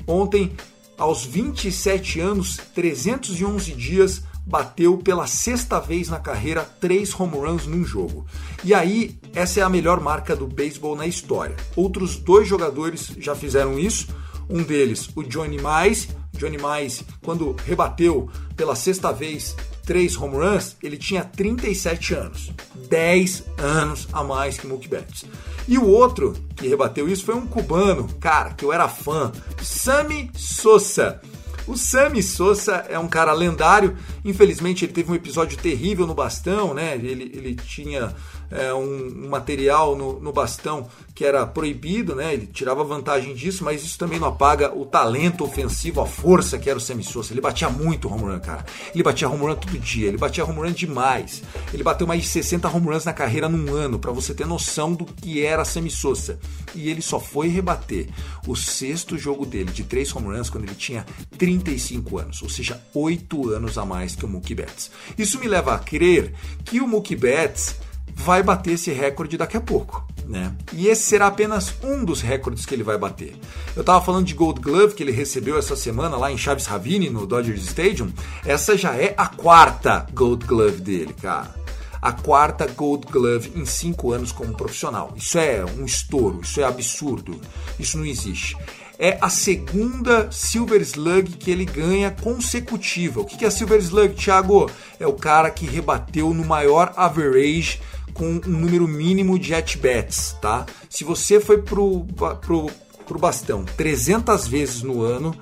ontem 0.06 0.52
aos 0.96 1.24
27 1.24 2.20
anos, 2.20 2.58
311 2.74 3.72
dias, 3.72 4.22
bateu 4.46 4.96
pela 4.96 5.26
sexta 5.26 5.80
vez 5.80 6.08
na 6.08 6.20
carreira 6.20 6.62
três 6.80 7.12
home 7.18 7.36
runs 7.36 7.66
num 7.66 7.84
jogo. 7.84 8.24
E 8.62 8.72
aí, 8.72 9.18
essa 9.34 9.60
é 9.60 9.62
a 9.62 9.68
melhor 9.68 10.00
marca 10.00 10.36
do 10.36 10.46
beisebol 10.46 10.94
na 10.94 11.06
história. 11.06 11.56
Outros 11.74 12.16
dois 12.16 12.46
jogadores 12.46 13.10
já 13.18 13.34
fizeram 13.34 13.76
isso. 13.78 14.06
Um 14.48 14.62
deles, 14.62 15.10
o 15.16 15.24
Johnny 15.24 15.60
Mais. 15.60 16.08
Johnny 16.32 16.58
Mais, 16.58 17.02
quando 17.22 17.56
rebateu 17.66 18.30
pela 18.54 18.76
sexta 18.76 19.12
vez 19.12 19.56
três 19.84 20.16
home 20.16 20.36
runs, 20.36 20.76
ele 20.82 20.96
tinha 20.96 21.24
37 21.24 22.14
anos. 22.14 22.52
10 22.88 23.44
anos 23.56 24.06
a 24.12 24.22
mais 24.22 24.58
que 24.58 24.66
Mookie 24.66 24.88
Betts. 24.88 25.24
E 25.66 25.78
o 25.78 25.86
outro 25.86 26.34
que 26.54 26.68
rebateu 26.68 27.08
isso 27.08 27.24
foi 27.24 27.34
um 27.34 27.46
cubano, 27.46 28.06
cara, 28.20 28.52
que 28.52 28.64
eu 28.64 28.72
era 28.72 28.88
fã, 28.88 29.32
Sammy 29.62 30.30
Sosa. 30.34 31.20
O 31.66 31.76
Sammy 31.76 32.22
Sosa 32.22 32.86
é 32.88 32.98
um 32.98 33.08
cara 33.08 33.32
lendário. 33.32 33.96
Infelizmente, 34.24 34.84
ele 34.84 34.92
teve 34.92 35.10
um 35.10 35.14
episódio 35.14 35.58
terrível 35.58 36.06
no 36.06 36.14
bastão, 36.14 36.72
né? 36.72 36.94
Ele, 36.94 37.30
ele 37.34 37.54
tinha 37.54 38.14
é, 38.50 38.72
um, 38.72 39.28
material 39.28 39.96
no, 39.96 40.20
no, 40.20 40.32
bastão 40.32 40.88
que 41.14 41.24
era 41.24 41.46
proibido, 41.46 42.14
né? 42.14 42.34
Ele 42.34 42.46
tirava 42.46 42.84
vantagem 42.84 43.34
disso, 43.34 43.64
mas 43.64 43.82
isso 43.82 43.98
também 43.98 44.18
não 44.18 44.28
apaga 44.28 44.74
o 44.76 44.84
talento 44.84 45.44
ofensivo, 45.44 46.00
a 46.00 46.06
força 46.06 46.58
que 46.58 46.68
era 46.68 46.78
o 46.78 46.80
Sammy 46.80 47.02
Sosa. 47.02 47.32
Ele 47.32 47.40
batia 47.40 47.70
muito 47.70 48.08
home 48.08 48.24
run, 48.24 48.40
cara. 48.40 48.64
Ele 48.92 49.02
batia 49.02 49.28
home 49.28 49.42
run 49.42 49.54
todo 49.54 49.78
dia, 49.78 50.08
ele 50.08 50.18
batia 50.18 50.44
home 50.44 50.60
run 50.60 50.72
demais. 50.72 51.42
Ele 51.72 51.82
bateu 51.82 52.06
mais 52.06 52.22
de 52.22 52.28
60 52.28 52.68
home 52.68 52.86
runs 52.86 53.04
na 53.04 53.12
carreira 53.12 53.48
num 53.48 53.74
ano, 53.74 53.98
para 53.98 54.12
você 54.12 54.34
ter 54.34 54.46
noção 54.46 54.92
do 54.92 55.04
que 55.04 55.44
era 55.44 55.64
Sammy 55.64 55.90
Sosa. 55.90 56.38
E 56.74 56.90
ele 56.90 57.00
só 57.00 57.18
foi 57.18 57.48
rebater 57.48 58.08
o 58.46 58.54
sexto 58.54 59.16
jogo 59.16 59.46
dele 59.46 59.70
de 59.72 59.84
três 59.84 60.14
home 60.14 60.28
runs 60.28 60.50
quando 60.50 60.64
ele 60.64 60.74
tinha 60.74 61.06
35 61.38 62.18
anos, 62.18 62.42
ou 62.42 62.48
seja, 62.48 62.80
8 62.94 63.50
anos 63.50 63.78
a 63.78 63.84
mais 63.84 64.14
que 64.14 64.24
o 64.24 64.28
Mookie 64.28 64.54
Betts. 64.54 64.90
Isso 65.16 65.38
me 65.38 65.48
leva 65.48 65.74
a 65.74 65.78
crer 65.78 66.34
que 66.64 66.80
o 66.80 66.86
Mookie 66.86 67.16
Betts 67.16 67.76
vai 68.16 68.42
bater 68.42 68.72
esse 68.72 68.90
recorde 68.90 69.36
daqui 69.36 69.58
a 69.58 69.60
pouco. 69.60 70.04
Né? 70.26 70.52
E 70.72 70.88
esse 70.88 71.02
será 71.02 71.26
apenas 71.26 71.74
um 71.84 72.02
dos 72.02 72.22
recordes 72.22 72.64
que 72.64 72.74
ele 72.74 72.82
vai 72.82 72.96
bater. 72.96 73.36
Eu 73.76 73.82
estava 73.82 74.04
falando 74.04 74.24
de 74.24 74.34
Gold 74.34 74.60
Glove 74.60 74.94
que 74.94 75.02
ele 75.02 75.12
recebeu 75.12 75.58
essa 75.58 75.76
semana 75.76 76.16
lá 76.16 76.32
em 76.32 76.38
Chaves 76.38 76.66
Ravine, 76.66 77.10
no 77.10 77.26
Dodgers 77.26 77.62
Stadium. 77.62 78.10
Essa 78.44 78.76
já 78.76 78.96
é 78.96 79.14
a 79.16 79.26
quarta 79.26 80.06
Gold 80.12 80.46
Glove 80.46 80.80
dele, 80.80 81.14
cara. 81.20 81.54
A 82.00 82.10
quarta 82.10 82.66
Gold 82.66 83.06
Glove 83.06 83.52
em 83.54 83.66
cinco 83.66 84.12
anos 84.12 84.32
como 84.32 84.56
profissional. 84.56 85.12
Isso 85.14 85.38
é 85.38 85.64
um 85.64 85.84
estouro, 85.84 86.40
isso 86.42 86.60
é 86.60 86.64
absurdo, 86.64 87.38
isso 87.78 87.98
não 87.98 88.06
existe 88.06 88.56
é 88.98 89.18
a 89.20 89.28
segunda 89.28 90.30
Silver 90.30 90.80
Slug 90.80 91.32
que 91.32 91.50
ele 91.50 91.66
ganha 91.66 92.10
consecutiva. 92.10 93.20
O 93.20 93.26
que 93.26 93.44
é 93.44 93.48
a 93.48 93.50
Silver 93.50 93.78
Slug, 93.78 94.14
Thiago? 94.14 94.70
É 94.98 95.06
o 95.06 95.12
cara 95.12 95.50
que 95.50 95.66
rebateu 95.66 96.32
no 96.32 96.44
maior 96.44 96.94
average 96.96 97.78
com 98.16 98.24
um 98.26 98.40
número 98.46 98.88
mínimo 98.88 99.38
de 99.38 99.54
at-bats, 99.54 100.36
tá? 100.40 100.66
Se 100.88 101.04
você 101.04 101.38
foi 101.38 101.58
pro, 101.58 102.04
pro, 102.40 102.70
pro 103.06 103.18
bastão 103.18 103.64
300 103.76 104.48
vezes 104.48 104.82
no 104.82 105.02
ano, 105.02 105.34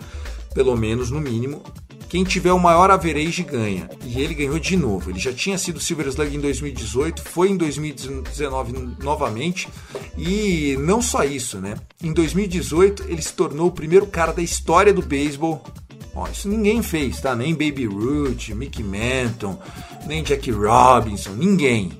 pelo 0.55 0.77
menos 0.77 1.11
no 1.11 1.21
mínimo, 1.21 1.63
quem 2.15 2.23
tiver 2.23 2.53
o 2.53 2.61
maior 2.61 2.93
average 2.93 3.43
ganha. 3.43 3.91
E 4.05 4.21
ele 4.21 4.35
ganhou 4.35 4.57
de 4.57 4.77
novo. 4.77 5.11
Ele 5.11 5.19
já 5.19 5.33
tinha 5.33 5.59
sido 5.59 5.81
Silver 5.81 6.07
Slug 6.07 6.37
em 6.37 6.41
2018, 6.41 7.23
foi 7.23 7.51
em 7.51 7.57
2019 7.57 8.97
novamente. 9.03 9.69
E 10.17 10.77
não 10.79 11.03
só 11.03 11.25
isso, 11.25 11.59
né? 11.59 11.75
Em 12.01 12.13
2018 12.13 13.07
ele 13.09 13.21
se 13.21 13.33
tornou 13.33 13.67
o 13.67 13.73
primeiro 13.73 14.07
cara 14.07 14.33
da 14.33 14.43
história 14.43 14.93
do 14.93 15.03
beisebol. 15.03 15.65
Ó, 16.15 16.29
isso 16.29 16.49
ninguém 16.49 16.83
fez, 16.83 17.21
tá? 17.21 17.35
Nem 17.35 17.53
Baby 17.53 17.87
Ruth, 17.87 18.51
Mickey 18.51 18.85
Mantle, 18.85 19.59
nem 20.07 20.23
Jack 20.23 20.53
Robinson, 20.53 21.33
ninguém. 21.33 21.91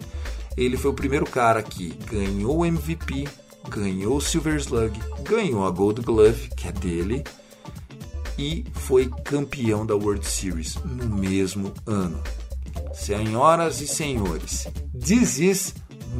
Ele 0.57 0.77
foi 0.77 0.91
o 0.91 0.95
primeiro 0.95 1.27
cara 1.27 1.63
que 1.63 1.89
ganhou 2.11 2.59
o 2.59 2.67
MVP, 2.67 3.27
ganhou 3.69 4.17
o 4.17 4.21
Silver 4.21 4.57
Slug, 4.57 4.99
ganhou 5.23 5.67
a 5.67 5.71
Gold 5.71 6.03
Glove, 6.03 6.49
que 6.57 6.69
é 6.69 6.73
dele, 6.73 7.25
e 8.39 8.65
foi 8.75 9.11
campeão 9.25 9.85
da 9.85 9.95
World 9.95 10.27
Series 10.27 10.77
no 10.85 11.17
mesmo 11.17 11.73
ano. 11.87 12.23
Senhoras 12.93 13.81
e 13.81 13.87
senhores, 13.87 14.69
this 14.99 15.39
is 15.39 15.75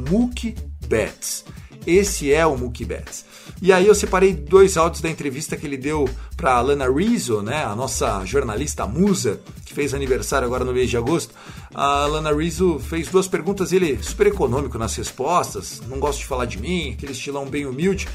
Mookie 0.09 0.55
Betts. 0.87 1.45
Esse 1.85 2.33
é 2.33 2.45
o 2.45 2.57
Mookie 2.57 2.83
Betts. 2.83 3.25
E 3.61 3.71
aí 3.71 3.87
eu 3.87 3.95
separei 3.95 4.33
dois 4.33 4.75
áudios 4.75 5.01
da 5.01 5.09
entrevista 5.09 5.55
que 5.55 5.65
ele 5.65 5.77
deu 5.77 6.09
para 6.35 6.55
Alana 6.55 6.89
Rizzo, 6.91 7.41
né, 7.41 7.63
a 7.63 7.75
nossa 7.75 8.25
jornalista 8.25 8.85
musa, 8.85 9.39
que 9.65 9.73
fez 9.73 9.93
aniversário 9.93 10.45
agora 10.45 10.65
no 10.65 10.73
mês 10.73 10.89
de 10.89 10.97
agosto. 10.97 11.33
A 11.77 12.03
Alana 12.03 12.31
Rizzo 12.31 12.79
fez 12.79 13.09
duas 13.09 13.27
perguntas, 13.27 13.73
ele 13.73 14.01
super 14.01 14.27
econômico 14.27 14.77
nas 14.77 14.95
respostas, 14.95 15.81
não 15.89 15.99
gosta 15.99 16.21
de 16.21 16.25
falar 16.25 16.45
de 16.45 16.57
mim, 16.57 16.93
aquele 16.93 17.11
estilão 17.11 17.45
bem 17.45 17.65
humilde. 17.65 18.07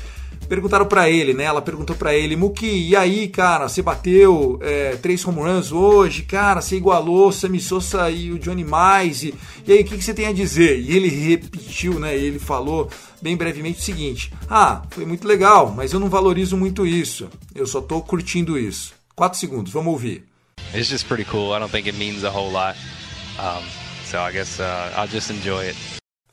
Perguntaram 0.49 0.87
para 0.87 1.11
ele, 1.11 1.35
né? 1.35 1.45
Ela 1.45 1.61
perguntou 1.61 1.95
para 1.95 2.15
ele, 2.15 2.37
Muki, 2.37 2.67
e 2.67 2.97
aí, 2.97 3.29
cara, 3.29 3.69
você 3.69 3.83
bateu 3.83 4.59
é, 4.63 4.97
três 4.97 5.23
home 5.27 5.41
runs 5.41 5.73
hoje, 5.73 6.23
cara, 6.23 6.63
você 6.63 6.77
igualou 6.77 7.29
o 7.29 7.33
Sammy 7.33 7.61
Sosa 7.61 8.11
e 8.11 8.33
o 8.33 8.39
Johnny 8.39 8.65
Mais, 8.65 9.23
e, 9.23 9.35
e 9.67 9.73
aí, 9.75 9.83
o 9.83 9.85
que, 9.85 9.99
que 9.99 10.03
você 10.05 10.15
tem 10.15 10.27
a 10.27 10.33
dizer? 10.33 10.81
E 10.81 10.97
ele 10.97 11.09
repetiu, 11.09 12.01
né? 12.01 12.17
Ele 12.17 12.39
falou 12.39 12.89
bem 13.21 13.37
brevemente 13.37 13.81
o 13.81 13.83
seguinte: 13.83 14.33
Ah, 14.49 14.81
foi 14.89 15.05
muito 15.05 15.29
legal, 15.29 15.71
mas 15.77 15.93
eu 15.93 16.01
não 16.01 16.09
valorizo 16.09 16.57
muito 16.57 16.87
isso. 16.87 17.29
Eu 17.55 17.67
só 17.67 17.83
tô 17.83 18.01
curtindo 18.01 18.59
isso. 18.59 18.95
Quatro 19.15 19.39
segundos, 19.39 19.71
vamos 19.71 19.93
ouvir. 19.93 20.25
It's 20.75 20.89
just 20.89 21.07
pretty 21.07 21.25
cool. 21.31 21.55
I 21.55 21.61
don't 21.61 21.71
think 21.71 21.87
it 21.87 21.99
means 21.99 22.25
a 22.25 22.31
whole 22.31 22.51
lot. 22.51 22.75
Um, 23.39 23.65
so 24.05 24.19
I 24.19 24.33
guess 24.33 24.61
uh, 24.61 24.93
I'll 24.97 25.09
just 25.09 25.31
enjoy 25.31 25.69
it. 25.69 25.77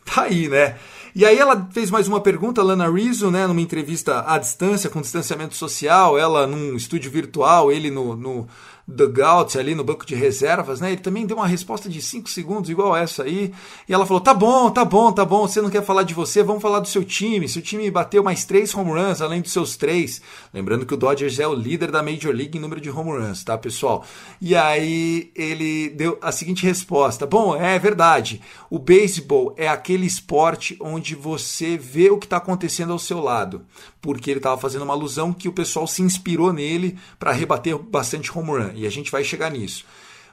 Tá 0.05 0.23
aí, 0.23 0.47
né? 0.47 0.75
E 1.17 1.25
aí 1.25 1.37
ela 1.37 1.67
fez 1.71 1.89
mais 1.89 2.07
uma 2.07 2.21
pergunta, 2.21 2.61
Lana 2.61 2.87
Rizzo, 2.89 3.31
né, 3.31 3.47
numa 3.47 3.59
entrevista 3.59 4.23
à 4.27 4.37
distância, 4.37 4.87
com 4.87 5.01
distanciamento 5.01 5.55
social, 5.55 6.15
ela 6.15 6.45
num 6.45 6.75
estúdio 6.75 7.09
virtual, 7.09 7.71
ele 7.71 7.89
no, 7.89 8.15
no, 8.15 8.47
dugout 8.87 9.59
ali 9.59 9.75
no 9.75 9.83
banco 9.83 10.05
de 10.05 10.15
reservas, 10.15 10.79
né? 10.79 10.93
Ele 10.93 11.01
também 11.01 11.25
deu 11.25 11.35
uma 11.35 11.47
resposta 11.47 11.89
de 11.89 12.01
5 12.01 12.29
segundos, 12.29 12.69
igual 12.69 12.95
essa 12.95 13.23
aí. 13.23 13.53
E 13.87 13.93
ela 13.93 14.05
falou: 14.05 14.21
tá 14.21 14.33
bom, 14.33 14.71
tá 14.71 14.85
bom, 14.85 15.11
tá 15.11 15.25
bom, 15.25 15.45
você 15.45 15.61
não 15.61 15.69
quer 15.69 15.83
falar 15.83 16.03
de 16.03 16.13
você, 16.13 16.41
vamos 16.41 16.61
falar 16.61 16.79
do 16.79 16.87
seu 16.87 17.03
time. 17.03 17.49
Seu 17.49 17.61
time 17.61 17.91
bateu 17.91 18.23
mais 18.23 18.45
três 18.45 18.73
home 18.73 18.91
runs, 18.91 19.21
além 19.21 19.41
dos 19.41 19.51
seus 19.51 19.75
três. 19.75 20.21
Lembrando 20.53 20.85
que 20.85 20.93
o 20.93 20.97
Dodgers 20.97 21.37
é 21.39 21.47
o 21.47 21.53
líder 21.53 21.91
da 21.91 22.01
Major 22.01 22.33
League 22.33 22.57
em 22.57 22.61
número 22.61 22.79
de 22.79 22.89
home 22.89 23.11
runs, 23.11 23.43
tá, 23.43 23.57
pessoal? 23.57 24.05
E 24.39 24.55
aí 24.55 25.31
ele 25.35 25.89
deu 25.89 26.17
a 26.21 26.31
seguinte 26.31 26.65
resposta: 26.65 27.25
Bom, 27.25 27.55
é 27.57 27.77
verdade. 27.77 28.41
O 28.69 28.79
beisebol 28.79 29.53
é 29.57 29.67
aquele 29.67 30.05
esporte 30.05 30.77
onde 30.79 31.13
você 31.13 31.77
vê 31.77 32.09
o 32.09 32.17
que 32.17 32.25
está 32.25 32.37
acontecendo 32.37 32.93
ao 32.93 32.99
seu 32.99 33.19
lado. 33.19 33.65
Porque 34.01 34.31
ele 34.31 34.39
estava 34.39 34.59
fazendo 34.59 34.83
uma 34.83 34.93
alusão 34.93 35.33
que 35.33 35.49
o 35.49 35.53
pessoal 35.53 35.85
se 35.85 36.01
inspirou 36.01 36.53
nele 36.53 36.97
para 37.19 37.33
rebater 37.33 37.77
bastante 37.77 38.31
home 38.37 38.51
run 38.51 38.76
e 38.77 38.85
a 38.85 38.89
gente 38.89 39.11
vai 39.11 39.23
chegar 39.23 39.49
nisso. 39.51 39.83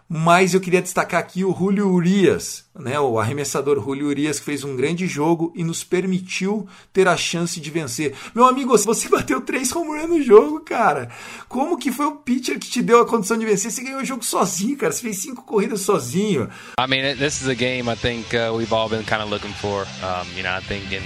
Mas 0.07 0.53
eu 0.53 0.61
queria 0.61 0.83
destacar 0.83 1.19
aqui 1.19 1.45
o 1.45 1.57
Julio 1.57 1.89
Urias, 1.89 2.67
né, 2.79 3.01
o 3.01 3.19
arremessador 3.19 3.83
Julio 3.83 4.09
Urias, 4.09 4.39
que 4.39 4.45
fez 4.45 4.63
um 4.63 4.77
grande 4.77 5.07
jogo 5.07 5.51
e 5.57 5.65
nos 5.65 5.83
permitiu 5.83 6.69
ter 6.93 7.09
a 7.09 7.17
chance 7.17 7.59
de 7.59 7.71
vencer. 7.71 8.15
Meu 8.35 8.45
amigo, 8.45 8.77
você 8.77 9.09
bateu 9.11 9.41
três 9.41 9.75
home 9.75 10.07
no 10.07 10.23
jogo, 10.23 10.61
cara. 10.61 11.09
Como 11.49 11.79
que 11.79 11.91
foi 11.91 12.05
o 12.05 12.17
pitcher 12.17 12.59
que 12.59 12.69
te 12.69 12.83
deu 12.83 13.01
a 13.01 13.07
condição 13.07 13.39
de 13.39 13.47
vencer? 13.47 13.71
Você 13.71 13.83
ganhou 13.83 14.03
o 14.03 14.05
jogo 14.05 14.23
sozinho, 14.23 14.77
cara. 14.77 14.93
Você 14.93 15.01
fez 15.01 15.17
cinco 15.17 15.43
corridas 15.43 15.81
sozinho. 15.81 16.51
I 16.79 16.87
mean, 16.87 17.17
this 17.17 17.41
is 17.41 17.49
a 17.49 17.55
game 17.55 17.91
I 17.91 17.97
think 17.97 18.37
uh, 18.37 18.55
we've 18.55 18.75
all 18.75 18.91
been 18.91 19.05
kind 19.05 19.23
of 19.23 19.31
looking 19.31 19.55
for. 19.55 19.87
Um, 20.03 20.29
you 20.37 20.43
know, 20.43 20.55
I 20.55 20.61
think 20.61 20.93
in 20.93 21.03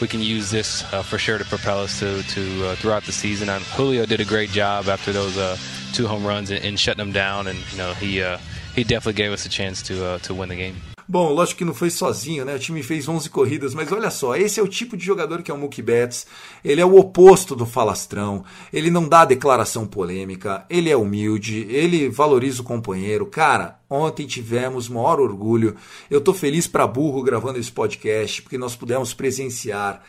we 0.00 0.08
can 0.08 0.20
use 0.20 0.50
this 0.50 0.84
uh, 0.92 1.02
for 1.02 1.18
sure 1.18 1.38
to 1.38 1.44
propel 1.44 1.80
us 1.80 1.98
to, 2.00 2.22
to 2.22 2.66
uh, 2.66 2.74
throughout 2.76 3.04
the 3.04 3.12
season. 3.12 3.48
And 3.48 3.62
Julio 3.64 4.06
did 4.06 4.20
a 4.20 4.24
great 4.24 4.50
job 4.50 4.88
after 4.88 5.12
those 5.12 5.36
uh, 5.36 5.56
two 5.92 6.06
home 6.06 6.24
runs 6.26 6.50
and, 6.50 6.64
in, 6.64 6.76
shutting 6.76 7.04
them 7.04 7.12
down, 7.12 7.46
and 7.46 7.58
you 7.72 7.78
know 7.78 7.92
he 7.94 8.22
uh, 8.22 8.38
he 8.74 8.84
definitely 8.84 9.14
gave 9.14 9.32
us 9.32 9.46
a 9.46 9.48
chance 9.48 9.82
to 9.82 10.04
uh, 10.04 10.18
to 10.18 10.34
win 10.34 10.48
the 10.48 10.56
game. 10.56 10.76
Bom, 11.10 11.32
lógico 11.32 11.58
que 11.58 11.64
não 11.64 11.72
foi 11.72 11.88
sozinho, 11.88 12.44
né? 12.44 12.54
O 12.54 12.58
time 12.58 12.82
fez 12.82 13.08
11 13.08 13.30
corridas, 13.30 13.72
mas 13.72 13.90
olha 13.90 14.10
só, 14.10 14.36
esse 14.36 14.60
é 14.60 14.62
o 14.62 14.68
tipo 14.68 14.94
de 14.94 15.06
jogador 15.06 15.42
que 15.42 15.50
é 15.50 15.54
o 15.54 15.56
Mookie 15.56 15.80
Betts. 15.80 16.26
Ele 16.62 16.82
é 16.82 16.84
o 16.84 16.98
oposto 16.98 17.56
do 17.56 17.64
falastrão, 17.64 18.44
ele 18.70 18.90
não 18.90 19.08
dá 19.08 19.24
declaração 19.24 19.86
polêmica, 19.86 20.66
ele 20.68 20.90
é 20.90 20.96
humilde, 20.96 21.66
ele 21.70 22.10
valoriza 22.10 22.60
o 22.60 22.64
companheiro. 22.64 23.24
Cara, 23.24 23.80
ontem 23.88 24.26
tivemos 24.26 24.86
maior 24.86 25.18
orgulho. 25.18 25.76
Eu 26.10 26.20
tô 26.20 26.34
feliz 26.34 26.66
para 26.66 26.86
burro 26.86 27.22
gravando 27.22 27.58
esse 27.58 27.72
podcast, 27.72 28.42
porque 28.42 28.58
nós 28.58 28.76
pudemos 28.76 29.14
presenciar 29.14 30.02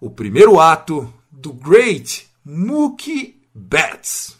o 0.00 0.08
primeiro 0.08 0.58
ato 0.58 1.12
do 1.30 1.52
Great 1.52 2.28
Mookie 2.42 3.42
Betts. 3.54 4.38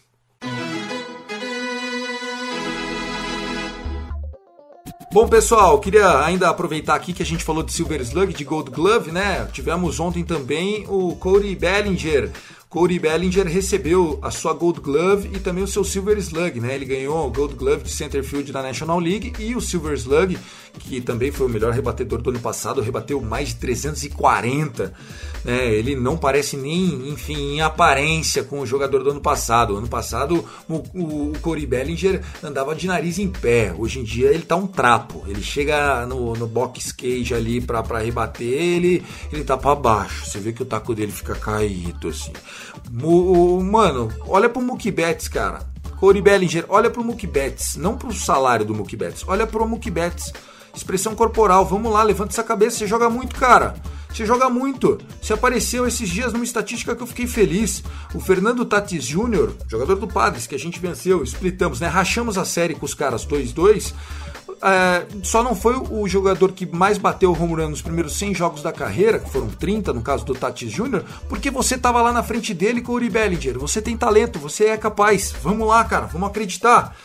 Bom, 5.19 5.27
pessoal, 5.27 5.79
queria 5.79 6.19
ainda 6.23 6.47
aproveitar 6.47 6.93
aqui 6.93 7.11
que 7.11 7.23
a 7.23 7.25
gente 7.25 7.43
falou 7.43 7.63
de 7.63 7.73
Silver 7.73 7.99
Slug, 8.01 8.35
de 8.35 8.43
Gold 8.43 8.69
Glove, 8.69 9.11
né? 9.11 9.49
Tivemos 9.51 9.99
ontem 9.99 10.23
também 10.23 10.85
o 10.87 11.15
Cody 11.15 11.55
Bellinger, 11.55 12.29
Cody 12.69 12.99
Bellinger 12.99 13.47
recebeu 13.47 14.19
a 14.21 14.29
sua 14.29 14.51
Gold 14.51 14.81
Glove 14.81 15.29
e 15.33 15.39
também 15.39 15.63
o 15.63 15.67
seu 15.67 15.85
Silver 15.85 16.17
Slug, 16.17 16.59
né? 16.59 16.75
Ele 16.75 16.83
ganhou 16.83 17.25
o 17.25 17.31
Gold 17.31 17.55
Glove 17.55 17.83
de 17.83 17.89
center 17.89 18.21
field 18.25 18.51
da 18.51 18.61
National 18.61 18.99
League 18.99 19.31
e 19.39 19.55
o 19.55 19.61
Silver 19.61 19.93
Slug, 19.93 20.37
que 20.77 20.99
também 20.99 21.31
foi 21.31 21.47
o 21.47 21.49
melhor 21.49 21.71
rebatedor 21.71 22.21
do 22.21 22.29
ano 22.29 22.41
passado, 22.41 22.81
rebateu 22.81 23.21
mais 23.21 23.49
de 23.49 23.55
340. 23.55 24.93
Né? 25.45 25.73
Ele 25.75 25.95
não 25.95 26.17
parece 26.17 26.57
nem, 26.57 27.07
enfim, 27.07 27.55
em 27.55 27.61
aparência 27.61 28.43
com 28.43 28.59
o 28.59 28.65
jogador 28.65 29.01
do 29.01 29.11
ano 29.11 29.21
passado. 29.21 29.77
Ano 29.77 29.87
passado 29.87 30.43
o, 30.67 30.75
o, 30.75 31.33
Cody 31.41 31.65
Bellinger 31.65 32.21
andava 32.43 32.75
de 32.75 32.85
nariz 32.85 33.17
em 33.17 33.29
pé. 33.29 33.73
Hoje 33.77 33.99
em 33.99 34.03
dia 34.03 34.27
ele 34.27 34.43
tá 34.43 34.57
um 34.57 34.67
trapo. 34.67 35.23
Ele 35.25 35.41
chega 35.41 36.05
no, 36.05 36.33
no 36.33 36.45
box 36.45 36.91
cage 36.91 37.33
ali 37.33 37.61
para 37.61 37.99
rebater, 37.99 38.45
ele, 38.45 39.05
ele 39.31 39.45
tá 39.45 39.55
para 39.57 39.73
baixo. 39.73 40.25
Você 40.25 40.37
vê 40.37 40.51
que 40.51 40.63
o 40.63 40.65
taco 40.65 40.93
dele 40.93 41.13
fica 41.13 41.33
caído 41.33 42.09
assim. 42.09 42.33
Mano, 42.91 44.11
olha 44.27 44.49
pro 44.49 44.61
Mookie 44.61 44.91
Betts, 44.91 45.27
cara. 45.27 45.59
Corey 45.97 46.21
Bellinger, 46.21 46.65
olha 46.69 46.89
pro 46.89 47.03
Mookie 47.03 47.27
Betts. 47.27 47.75
Não 47.75 47.97
pro 47.97 48.13
salário 48.13 48.65
do 48.65 48.75
Mookie 48.75 48.95
Betts. 48.95 49.23
Olha 49.27 49.47
pro 49.47 49.67
Mookie 49.67 49.89
Betts. 49.89 50.31
Expressão 50.75 51.15
corporal. 51.15 51.65
Vamos 51.65 51.91
lá, 51.91 52.03
levanta 52.03 52.31
essa 52.31 52.43
cabeça. 52.43 52.77
Você 52.77 52.87
joga 52.87 53.09
muito, 53.09 53.35
cara. 53.35 53.75
Você 54.13 54.25
joga 54.25 54.49
muito. 54.49 54.99
Você 55.21 55.33
apareceu 55.33 55.87
esses 55.87 56.07
dias 56.07 56.31
numa 56.31 56.43
estatística 56.43 56.95
que 56.95 57.01
eu 57.01 57.07
fiquei 57.07 57.25
feliz. 57.27 57.83
O 58.13 58.19
Fernando 58.19 58.63
Tatis 58.63 59.05
Jr., 59.05 59.51
jogador 59.67 59.95
do 59.95 60.07
Padres, 60.07 60.45
que 60.45 60.55
a 60.55 60.59
gente 60.59 60.79
venceu, 60.79 61.23
splitamos, 61.23 61.79
né? 61.79 61.87
Rachamos 61.87 62.37
a 62.37 62.45
série 62.45 62.75
com 62.75 62.85
os 62.85 62.93
caras 62.93 63.25
2-2 63.25 63.93
é, 64.61 65.05
só 65.23 65.43
não 65.43 65.55
foi 65.55 65.75
o 65.75 66.07
jogador 66.07 66.51
que 66.51 66.65
mais 66.65 66.97
bateu 66.97 67.31
o 67.31 67.33
home 67.33 67.55
run 67.55 67.69
nos 67.69 67.81
primeiros 67.81 68.17
100 68.17 68.33
jogos 68.33 68.61
da 68.63 68.71
carreira, 68.71 69.19
que 69.19 69.29
foram 69.29 69.47
30 69.47 69.93
no 69.93 70.01
caso 70.01 70.25
do 70.25 70.33
Tatis 70.33 70.71
Jr., 70.71 71.03
porque 71.29 71.51
você 71.51 71.75
estava 71.75 72.01
lá 72.01 72.11
na 72.11 72.23
frente 72.23 72.53
dele 72.53 72.81
com 72.81 72.91
o 72.91 72.95
Uri 72.95 73.09
Bellinger. 73.09 73.59
Você 73.59 73.81
tem 73.81 73.95
talento, 73.95 74.39
você 74.39 74.65
é 74.65 74.77
capaz. 74.77 75.33
Vamos 75.43 75.67
lá, 75.67 75.83
cara, 75.83 76.05
vamos 76.07 76.29
acreditar. 76.29 76.95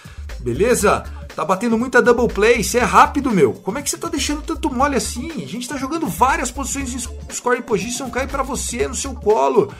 Beleza? 0.40 1.04
Tá 1.34 1.44
batendo 1.44 1.78
muita 1.78 2.02
double 2.02 2.28
play, 2.28 2.62
você 2.62 2.78
é 2.78 2.84
rápido, 2.84 3.30
meu. 3.30 3.54
Como 3.54 3.78
é 3.78 3.82
que 3.82 3.88
você 3.88 3.96
tá 3.96 4.08
deixando 4.08 4.42
tanto 4.42 4.72
mole 4.72 4.96
assim? 4.96 5.30
A 5.42 5.46
gente 5.46 5.68
tá 5.68 5.76
jogando 5.76 6.06
várias 6.06 6.50
posições 6.50 6.90
de 6.90 7.34
scoring 7.34 7.62
position, 7.62 8.10
cai 8.10 8.26
para 8.26 8.42
você 8.42 8.86
no 8.86 8.94
seu 8.94 9.14
colo. 9.14 9.72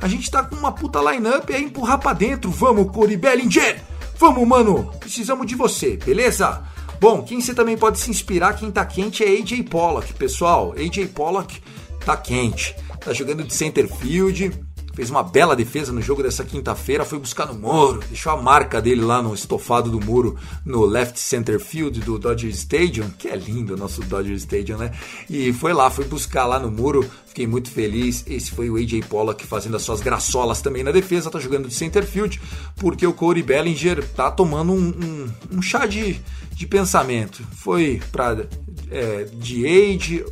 A 0.00 0.08
gente 0.08 0.30
tá 0.30 0.42
com 0.42 0.56
uma 0.56 0.72
puta 0.72 1.00
lineup 1.00 1.48
aí 1.50 1.64
empurrar 1.64 1.98
para 1.98 2.12
dentro. 2.12 2.50
Vamos, 2.50 2.90
Corey 2.90 3.16
Bellinger! 3.16 3.82
Vamos, 4.18 4.46
mano! 4.46 4.90
Precisamos 5.00 5.46
de 5.46 5.54
você, 5.54 5.96
beleza? 5.96 6.62
Bom, 7.00 7.22
quem 7.22 7.40
você 7.40 7.54
também 7.54 7.76
pode 7.76 7.98
se 7.98 8.10
inspirar, 8.10 8.54
quem 8.54 8.70
tá 8.70 8.84
quente 8.84 9.22
é 9.22 9.28
AJ 9.28 9.64
Pollock, 9.64 10.12
pessoal. 10.14 10.74
AJ 10.76 11.08
Pollock 11.08 11.60
tá 12.04 12.16
quente. 12.16 12.74
Tá 13.00 13.12
jogando 13.12 13.44
de 13.44 13.52
center 13.52 13.86
field, 13.88 14.52
fez 14.94 15.10
uma 15.10 15.22
bela 15.22 15.56
defesa 15.56 15.92
no 15.92 16.00
jogo 16.00 16.22
dessa 16.22 16.44
quinta-feira, 16.44 17.04
foi 17.04 17.18
buscar 17.18 17.46
no 17.46 17.54
muro, 17.54 18.00
deixou 18.08 18.32
a 18.32 18.40
marca 18.40 18.80
dele 18.80 19.02
lá 19.02 19.22
no 19.22 19.34
estofado 19.34 19.90
do 19.90 20.00
muro 20.00 20.36
no 20.64 20.84
left 20.84 21.18
center 21.18 21.58
field 21.58 22.00
do 22.00 22.18
Dodger 22.18 22.50
Stadium, 22.50 23.10
que 23.18 23.28
é 23.28 23.36
lindo 23.36 23.74
o 23.74 23.76
nosso 23.76 24.00
Dodger 24.02 24.36
Stadium, 24.36 24.78
né? 24.78 24.92
E 25.28 25.52
foi 25.52 25.72
lá, 25.72 25.90
foi 25.90 26.04
buscar 26.04 26.46
lá 26.46 26.58
no 26.58 26.70
muro, 26.70 27.08
fiquei 27.26 27.46
muito 27.46 27.70
feliz. 27.70 28.24
Esse 28.26 28.52
foi 28.52 28.70
o 28.70 28.76
AJ 28.76 29.04
Pollock 29.08 29.44
fazendo 29.46 29.76
as 29.76 29.82
suas 29.82 30.00
graçolas 30.00 30.62
também 30.62 30.82
na 30.82 30.92
defesa, 30.92 31.30
tá 31.30 31.40
jogando 31.40 31.68
de 31.68 31.74
center 31.74 32.06
field, 32.06 32.40
porque 32.76 33.06
o 33.06 33.12
Corey 33.12 33.42
Bellinger 33.42 34.06
tá 34.10 34.30
tomando 34.30 34.72
um, 34.72 34.88
um, 34.88 35.58
um 35.58 35.62
chá 35.62 35.86
de, 35.86 36.20
de 36.52 36.66
pensamento. 36.66 37.44
Foi 37.52 38.00
para 38.12 38.46
é, 38.90 39.24
de 39.24 39.66
age 39.66 40.24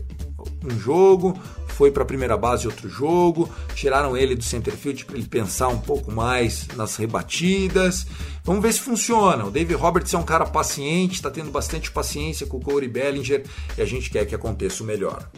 um 0.65 0.79
jogo, 0.79 1.37
foi 1.83 1.91
para 1.91 2.05
a 2.05 2.07
primeira 2.07 2.37
base 2.37 2.69
outro 2.69 2.89
jogo, 2.89 3.51
tiraram 3.75 4.17
ele 4.17 4.37
do 4.37 4.45
center 4.45 4.73
field 4.73 5.05
para 5.05 5.17
ele 5.17 5.27
pensar 5.27 5.67
um 5.67 5.79
pouco 5.79 6.13
mais 6.13 6.69
nas 6.77 6.95
rebatidas. 6.95 8.07
Vamos 8.45 8.63
ver 8.63 8.73
se 8.73 8.79
funciona. 8.79 9.45
O 9.45 9.51
Dave 9.51 9.75
Roberts 9.75 10.15
é 10.15 10.17
um 10.17 10.23
cara 10.23 10.45
paciente, 10.45 11.15
está 11.15 11.29
tendo 11.29 11.51
bastante 11.51 11.91
paciência 11.91 12.47
com 12.47 12.59
o 12.59 12.61
Corey 12.61 12.89
Bellinger 12.89 13.45
e 13.77 13.83
a 13.83 13.85
gente 13.85 14.11
quer 14.11 14.25
que 14.27 14.33
aconteça 14.33 14.85
o 14.85 14.87
melhor. 14.87 15.29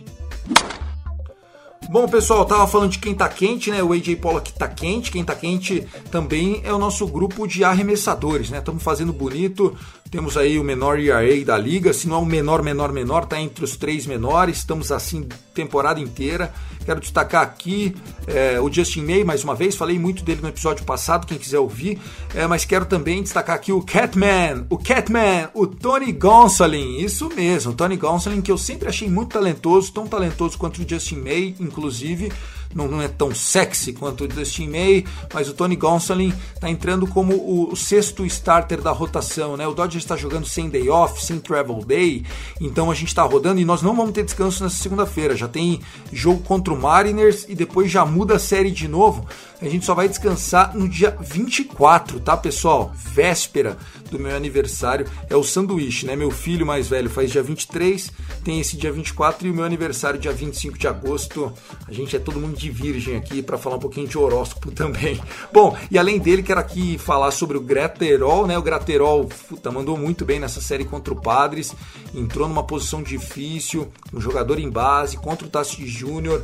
Bom, 1.89 2.07
pessoal, 2.09 2.45
tava 2.45 2.67
falando 2.67 2.93
de 2.93 2.99
quem 2.99 3.15
tá 3.15 3.29
quente, 3.29 3.71
né? 3.71 3.83
O 3.83 3.93
AJ 3.93 4.17
Pollock 4.17 4.53
tá 4.53 4.69
quente. 4.69 5.11
Quem 5.11 5.25
tá 5.25 5.35
quente 5.35 5.87
também 6.11 6.61
é 6.65 6.73
o 6.73 6.79
nosso 6.79 7.07
grupo 7.07 7.47
de 7.47 7.65
arremessadores, 7.65 8.51
né? 8.51 8.59
Estamos 8.59 8.83
fazendo 8.83 9.13
bonito. 9.13 9.77
Temos 10.15 10.37
aí 10.37 10.61
o 10.61 10.63
menor 10.63 11.01
ERA 11.01 11.45
da 11.45 11.59
liga. 11.59 11.93
Se 11.93 12.07
não 12.07 12.19
é 12.19 12.21
o 12.21 12.25
menor, 12.25 12.63
menor, 12.63 12.93
menor, 12.93 13.27
tá 13.27 13.41
entre 13.41 13.65
os 13.65 13.77
três 13.77 14.07
menores. 14.07 14.59
Estamos 14.59 14.93
assim 14.93 15.27
temporada 15.53 15.99
inteira. 15.99 16.55
Quero 16.85 17.01
destacar 17.01 17.43
aqui 17.43 17.97
é, 18.25 18.61
o 18.61 18.73
Justin 18.73 19.03
May, 19.03 19.25
mais 19.25 19.43
uma 19.43 19.57
vez. 19.57 19.75
Falei 19.75 19.99
muito 19.99 20.23
dele 20.23 20.41
no 20.41 20.47
episódio 20.47 20.85
passado, 20.85 21.27
quem 21.27 21.37
quiser 21.37 21.59
ouvir. 21.59 21.99
É, 22.33 22.47
mas 22.47 22.65
quero 22.65 22.87
também 22.87 23.25
destacar 23.25 23.57
aqui 23.57 23.73
o 23.73 23.83
Catman, 23.83 24.67
o 24.71 24.79
Catman, 24.79 25.51
o 25.53 25.67
Tony 25.67 26.13
Gonsolin. 26.13 26.99
Isso 26.99 27.29
mesmo, 27.35 27.73
o 27.73 27.75
Tony 27.75 27.97
Gonsolin, 27.97 28.41
que 28.41 28.53
eu 28.53 28.59
sempre 28.59 28.89
achei 28.89 29.11
muito 29.11 29.33
talentoso, 29.33 29.93
tão 29.93 30.07
talentoso 30.07 30.57
quanto 30.57 30.81
o 30.81 30.89
Justin 30.89 31.17
May, 31.17 31.57
inclusive 31.59 32.31
não, 32.75 32.89
não 32.89 33.01
é 33.01 33.09
tão 33.09 33.35
sexy 33.35 33.93
quanto 33.93 34.25
o 34.25 34.29
Dustin 34.29 34.69
May, 34.69 35.05
mas 35.33 35.49
o 35.49 35.55
Tony 35.55 35.77
Gonsolin 35.77 36.33
está 36.55 36.69
entrando 36.69 37.07
como 37.07 37.35
o, 37.35 37.77
sexto 37.77 38.25
starter 38.27 38.81
da 38.81 38.91
rotação, 38.91 39.57
né? 39.57 39.67
O 39.67 39.75
Dodgers 39.75 40.03
está 40.03 40.17
jogando 40.17 40.47
sem 40.47 40.69
day 40.69 40.89
off, 40.89 41.23
sem 41.23 41.39
travel 41.39 41.85
day, 41.85 42.25
então 42.61 42.91
a 42.91 42.95
gente 42.95 43.09
está 43.09 43.23
rodando 43.23 43.61
e 43.61 43.65
nós 43.65 43.83
não 43.83 43.95
vamos 43.95 44.13
ter 44.13 44.25
descanso 44.25 44.63
nessa 44.63 44.77
segunda-feira. 44.77 45.37
Já 45.37 45.49
tem 45.49 45.81
jogo 46.13 46.43
contra 46.43 46.73
o 46.73 46.81
Mariners 46.81 47.47
e 47.49 47.55
depois 47.55 47.91
já 47.91 48.05
muda 48.05 48.37
a 48.37 48.39
série 48.39 48.71
de 48.71 48.89
novo. 48.89 49.27
A 49.61 49.69
gente 49.69 49.87
só 49.87 49.95
vai 49.95 50.09
descansar 50.09 50.77
no 50.77 50.89
dia 50.89 51.17
24, 51.21 52.21
tá, 52.21 52.37
pessoal? 52.37 52.93
Véspera 52.95 53.79
do 54.11 54.19
meu 54.19 54.37
aniversário. 54.37 55.07
É 55.29 55.37
o 55.37 55.43
sanduíche, 55.43 56.07
né? 56.07 56.15
Meu 56.15 56.31
filho 56.31 56.67
mais 56.67 56.89
velho 56.89 57.09
faz 57.09 57.31
dia 57.31 57.43
23, 57.43 58.11
tem 58.45 58.61
esse 58.61 58.77
dia 58.77 58.93
24 58.93 59.47
e 59.47 59.51
o 59.51 59.55
meu 59.55 59.65
aniversário 59.65 60.21
dia 60.21 60.33
25 60.33 60.79
de 60.79 60.87
agosto. 60.87 61.53
A 61.87 61.93
gente 61.93 62.15
é 62.15 62.19
todo 62.19 62.39
mundo 62.39 62.57
de 62.65 62.71
virgem 62.71 63.17
aqui 63.17 63.43
para 63.43 63.59
falar 63.59 63.77
um 63.77 63.81
pouquinho 63.81 64.09
de 64.09 64.17
horóscopo 64.17 64.71
também. 64.73 65.21
Bom, 65.53 65.77
e 65.91 65.99
além 65.99 66.19
dele, 66.19 66.43
quero 66.43 66.61
aqui 66.61 66.97
falar 66.97 67.31
sobre 67.31 67.57
o 67.57 67.61
Graterol, 67.61 68.47
né? 68.47 68.57
O 68.57 68.63
Graterol 68.63 69.29
puta, 69.49 69.71
mandou 69.71 69.97
muito 69.97 70.25
bem 70.25 70.41
nessa 70.41 70.61
série 70.61 70.85
contra 70.85 71.13
o 71.13 71.21
Padres, 71.21 71.75
entrou 72.15 72.49
numa 72.49 72.65
posição 72.65 73.03
difícil, 73.03 73.89
um 74.13 74.21
jogador 74.21 74.59
em 74.59 74.71
base 74.71 75.17
contra 75.17 75.47
o 75.47 75.51
Tassi 75.51 75.87
Júnior. 75.87 76.43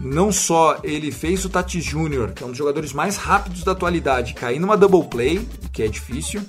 Não 0.00 0.32
só 0.32 0.78
ele 0.82 1.12
fez 1.12 1.44
o 1.44 1.50
Tatis 1.50 1.84
Júnior, 1.84 2.32
que 2.32 2.42
é 2.42 2.46
um 2.46 2.50
dos 2.50 2.58
jogadores 2.58 2.92
mais 2.92 3.16
rápidos 3.16 3.62
da 3.62 3.72
atualidade, 3.72 4.32
cair 4.32 4.58
numa 4.58 4.76
double 4.76 5.04
play, 5.08 5.46
que 5.72 5.82
é 5.82 5.88
difícil, 5.88 6.42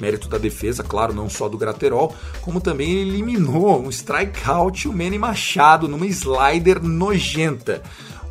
mérito 0.00 0.28
da 0.28 0.38
defesa, 0.38 0.82
claro, 0.82 1.12
não 1.12 1.28
só 1.28 1.48
do 1.48 1.58
Graterol, 1.58 2.14
como 2.42 2.60
também 2.60 2.90
ele 2.90 3.10
eliminou 3.10 3.80
um 3.80 3.90
strikeout 3.90 4.88
o 4.88 4.92
Manny 4.92 5.18
Machado 5.18 5.88
numa 5.88 6.06
slider 6.06 6.82
nojenta. 6.82 7.82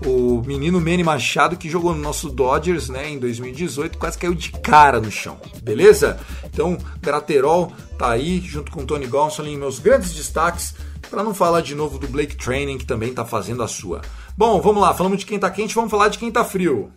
O 0.06 0.42
menino 0.46 0.80
Manny 0.80 1.04
Machado 1.04 1.58
que 1.58 1.70
jogou 1.70 1.94
no 1.94 2.02
nosso 2.02 2.30
Dodgers, 2.30 2.88
né, 2.90 3.10
em 3.10 3.18
2018, 3.18 3.98
quase 3.98 4.18
caiu 4.18 4.36
de 4.36 4.52
cara 4.52 5.02
no 5.02 5.12
chão. 5.12 5.38
Beleza? 5.64 6.20
Então, 6.46 6.78
Graterol 7.02 7.72
tá 7.98 8.12
aí 8.12 8.40
junto 8.40 8.72
com 8.72 8.86
Tony 8.86 9.08
Gonsolin, 9.08 9.58
meus 9.58 9.80
grandes 9.80 10.14
destaques, 10.14 10.76
para 11.10 11.24
não 11.24 11.34
falar 11.34 11.62
de 11.62 11.74
novo 11.74 11.98
do 11.98 12.08
Blake 12.08 12.36
Training 12.36 12.78
que 12.78 12.86
também 12.86 13.14
tá 13.14 13.26
fazendo 13.26 13.64
a 13.64 13.68
sua. 13.68 14.02
Bom, 14.38 14.62
vamos 14.62 14.82
lá, 14.82 14.94
falamos 14.94 15.20
de 15.20 15.26
quem 15.26 15.40
tá 15.40 15.50
quente, 15.50 15.74
vamos 15.74 15.90
falar 15.90 16.10
de 16.10 16.20
quem 16.20 16.32
tá 16.32 16.44
frio. 16.44 16.92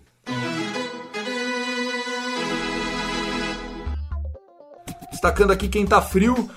Destacando 5.10 5.50
aqui 5.50 5.68
quem 5.68 5.86
tá 5.86 6.00
frio, 6.02 6.50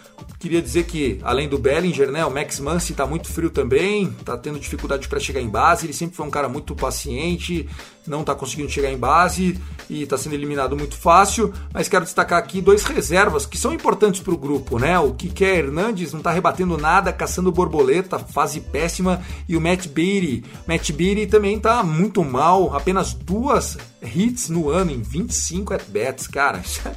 queria 0.44 0.62
dizer 0.62 0.84
que 0.84 1.20
além 1.24 1.48
do 1.48 1.58
Bellinger, 1.58 2.12
né, 2.12 2.26
o 2.26 2.30
Max 2.30 2.60
Muncy 2.60 2.94
tá 2.94 3.08
muito 3.08 3.30
frio 3.30 3.50
também, 3.50 4.12
tá 4.26 4.38
tendo 4.38 4.60
dificuldade 4.60 5.08
para 5.08 5.18
chegar 5.18 5.40
em 5.40 5.48
base. 5.48 5.86
Ele 5.86 5.94
sempre 5.94 6.18
foi 6.18 6.26
um 6.26 6.30
cara 6.30 6.50
muito 6.50 6.76
paciente, 6.76 7.66
não 8.06 8.26
tá 8.26 8.36
conseguindo 8.36 8.70
chegar 8.70 8.92
em 8.92 8.98
base 8.98 9.58
e 9.90 10.06
tá 10.06 10.18
sendo 10.18 10.34
eliminado 10.34 10.76
muito 10.76 10.98
fácil. 10.98 11.54
Mas 11.74 11.88
quero 11.88 12.04
destacar 12.04 12.40
aqui 12.40 12.60
dois 12.60 12.84
reservas 12.84 13.46
que 13.46 13.58
são 13.58 13.74
importantes 13.74 14.20
para 14.20 14.34
o 14.34 14.38
grupo, 14.38 14.78
né? 14.78 15.00
O 15.00 15.14
Kike 15.14 15.46
Hernandes 15.46 16.12
não 16.12 16.20
tá 16.20 16.30
rebatendo 16.30 16.78
nada, 16.78 17.14
caçando 17.14 17.50
borboleta, 17.50 18.20
fase 18.20 18.60
péssima, 18.60 19.22
e 19.48 19.56
o 19.56 19.62
Matt 19.62 19.88
Beatty. 19.88 20.44
Matt 20.68 20.92
Beatty 20.92 21.28
também 21.28 21.58
tá 21.58 21.82
muito 21.84 22.22
mal, 22.22 22.76
apenas 22.76 23.14
duas 23.14 23.78
hits 24.04 24.50
no 24.50 24.70
ano 24.70 24.92
em 24.92 25.02
25 25.02 25.74
at-bats, 25.74 26.28
cara. 26.28 26.58
Isso 26.60 26.86
é 26.86 26.94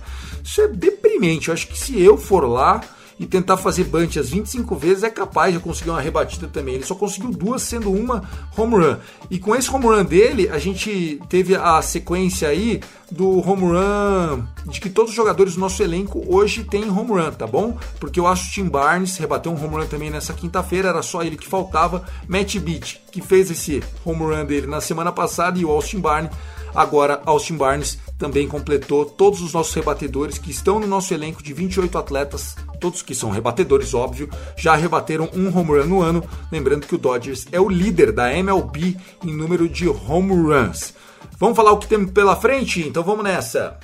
isso 0.47 0.61
é 0.61 0.69
deprimente. 0.69 1.49
Eu 1.49 1.55
acho 1.55 1.67
que 1.67 1.77
se 1.77 2.01
eu 2.01 2.17
for 2.17 2.45
lá 2.49 2.81
e 3.19 3.27
tentar 3.27 3.57
fazer 3.57 3.85
bunch 3.85 4.19
as 4.19 4.29
25 4.29 4.77
vezes, 4.77 5.03
é 5.03 5.11
capaz 5.11 5.53
de 5.53 5.61
conseguir 5.61 5.91
uma 5.91 6.01
rebatida 6.01 6.47
também. 6.47 6.75
Ele 6.75 6.85
só 6.85 6.95
conseguiu 6.95 7.31
duas, 7.31 7.63
sendo 7.63 7.91
uma 7.91 8.23
home 8.57 8.77
run. 8.77 8.97
E 9.31 9.39
com 9.39 9.55
esse 9.55 9.71
home 9.71 9.87
run 9.87 10.05
dele, 10.05 10.49
a 10.49 10.59
gente 10.59 11.21
teve 11.29 11.55
a 11.55 11.81
sequência 11.81 12.49
aí 12.49 12.81
do 13.11 13.39
home 13.39 13.63
run 13.63 14.45
de 14.67 14.81
que 14.81 14.91
todos 14.91 15.11
os 15.11 15.17
jogadores 15.17 15.55
do 15.55 15.61
nosso 15.61 15.83
elenco 15.83 16.25
hoje 16.29 16.65
têm 16.65 16.91
home 16.91 17.13
run, 17.13 17.31
tá 17.33 17.47
bom? 17.47 17.79
Porque 17.99 18.21
eu 18.21 18.27
acho 18.27 18.49
que 18.49 18.55
Tim 18.55 18.69
Barnes 18.69 19.17
rebateu 19.17 19.53
um 19.53 19.55
home 19.55 19.77
run 19.77 19.87
também 19.87 20.11
nessa 20.11 20.35
quinta-feira, 20.35 20.89
era 20.89 21.03
só 21.03 21.23
ele 21.23 21.37
que 21.37 21.47
faltava. 21.47 22.05
Matt 22.29 22.57
Beach, 22.59 23.01
que 23.11 23.23
fez 23.23 23.51
esse 23.51 23.83
home 24.05 24.21
run 24.21 24.45
dele 24.45 24.67
na 24.67 24.81
semana 24.81 25.11
passada, 25.11 25.59
e 25.59 25.65
o 25.65 25.71
Austin 25.71 26.01
Barnes 26.01 26.31
Agora, 26.77 27.23
Austin 27.25 27.57
Barnes 27.57 27.99
também 28.19 28.49
completou 28.49 29.05
todos 29.05 29.41
os 29.41 29.53
nossos 29.53 29.75
rebatedores 29.75 30.39
que 30.39 30.51
estão 30.51 30.81
no 30.81 30.87
nosso 30.87 31.13
elenco 31.13 31.43
de 31.43 31.53
28 31.53 31.99
atletas, 31.99 32.57
todos 32.81 33.03
que 33.03 33.15
são 33.15 33.31
rebatedores, 33.31 33.93
óbvio, 33.93 34.31
já 34.57 34.75
rebateram 34.75 35.29
um 35.35 35.47
home 35.57 35.79
run 35.79 35.87
no 35.87 36.03
ano. 36.03 36.25
Lembrando 36.51 36.87
que 36.87 36.95
o 36.95 36.99
Dodgers 36.99 37.47
é 37.53 37.61
o 37.61 37.69
líder 37.69 38.13
da 38.13 38.33
MLB 38.33 38.97
em 39.25 39.33
número 39.33 39.69
de 39.69 39.89
home 39.89 40.33
runs. 40.33 40.95
Vamos 41.39 41.57
falar 41.57 41.73
o 41.73 41.79
que 41.79 41.89
temos 41.89 42.11
pela 42.11 42.37
frente? 42.37 42.81
Então 42.81 43.03
vamos 43.03 43.25
nessa. 43.25 43.79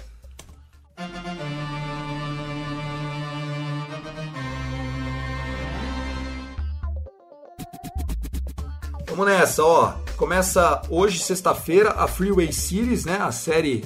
Vamos 9.06 9.26
nessa, 9.26 9.62
ó. 9.62 9.94
Começa 10.16 10.80
hoje, 10.88 11.18
sexta-feira, 11.18 11.90
a 11.98 12.06
Freeway 12.06 12.50
Series, 12.50 13.04
né? 13.04 13.18
A 13.20 13.30
série 13.30 13.84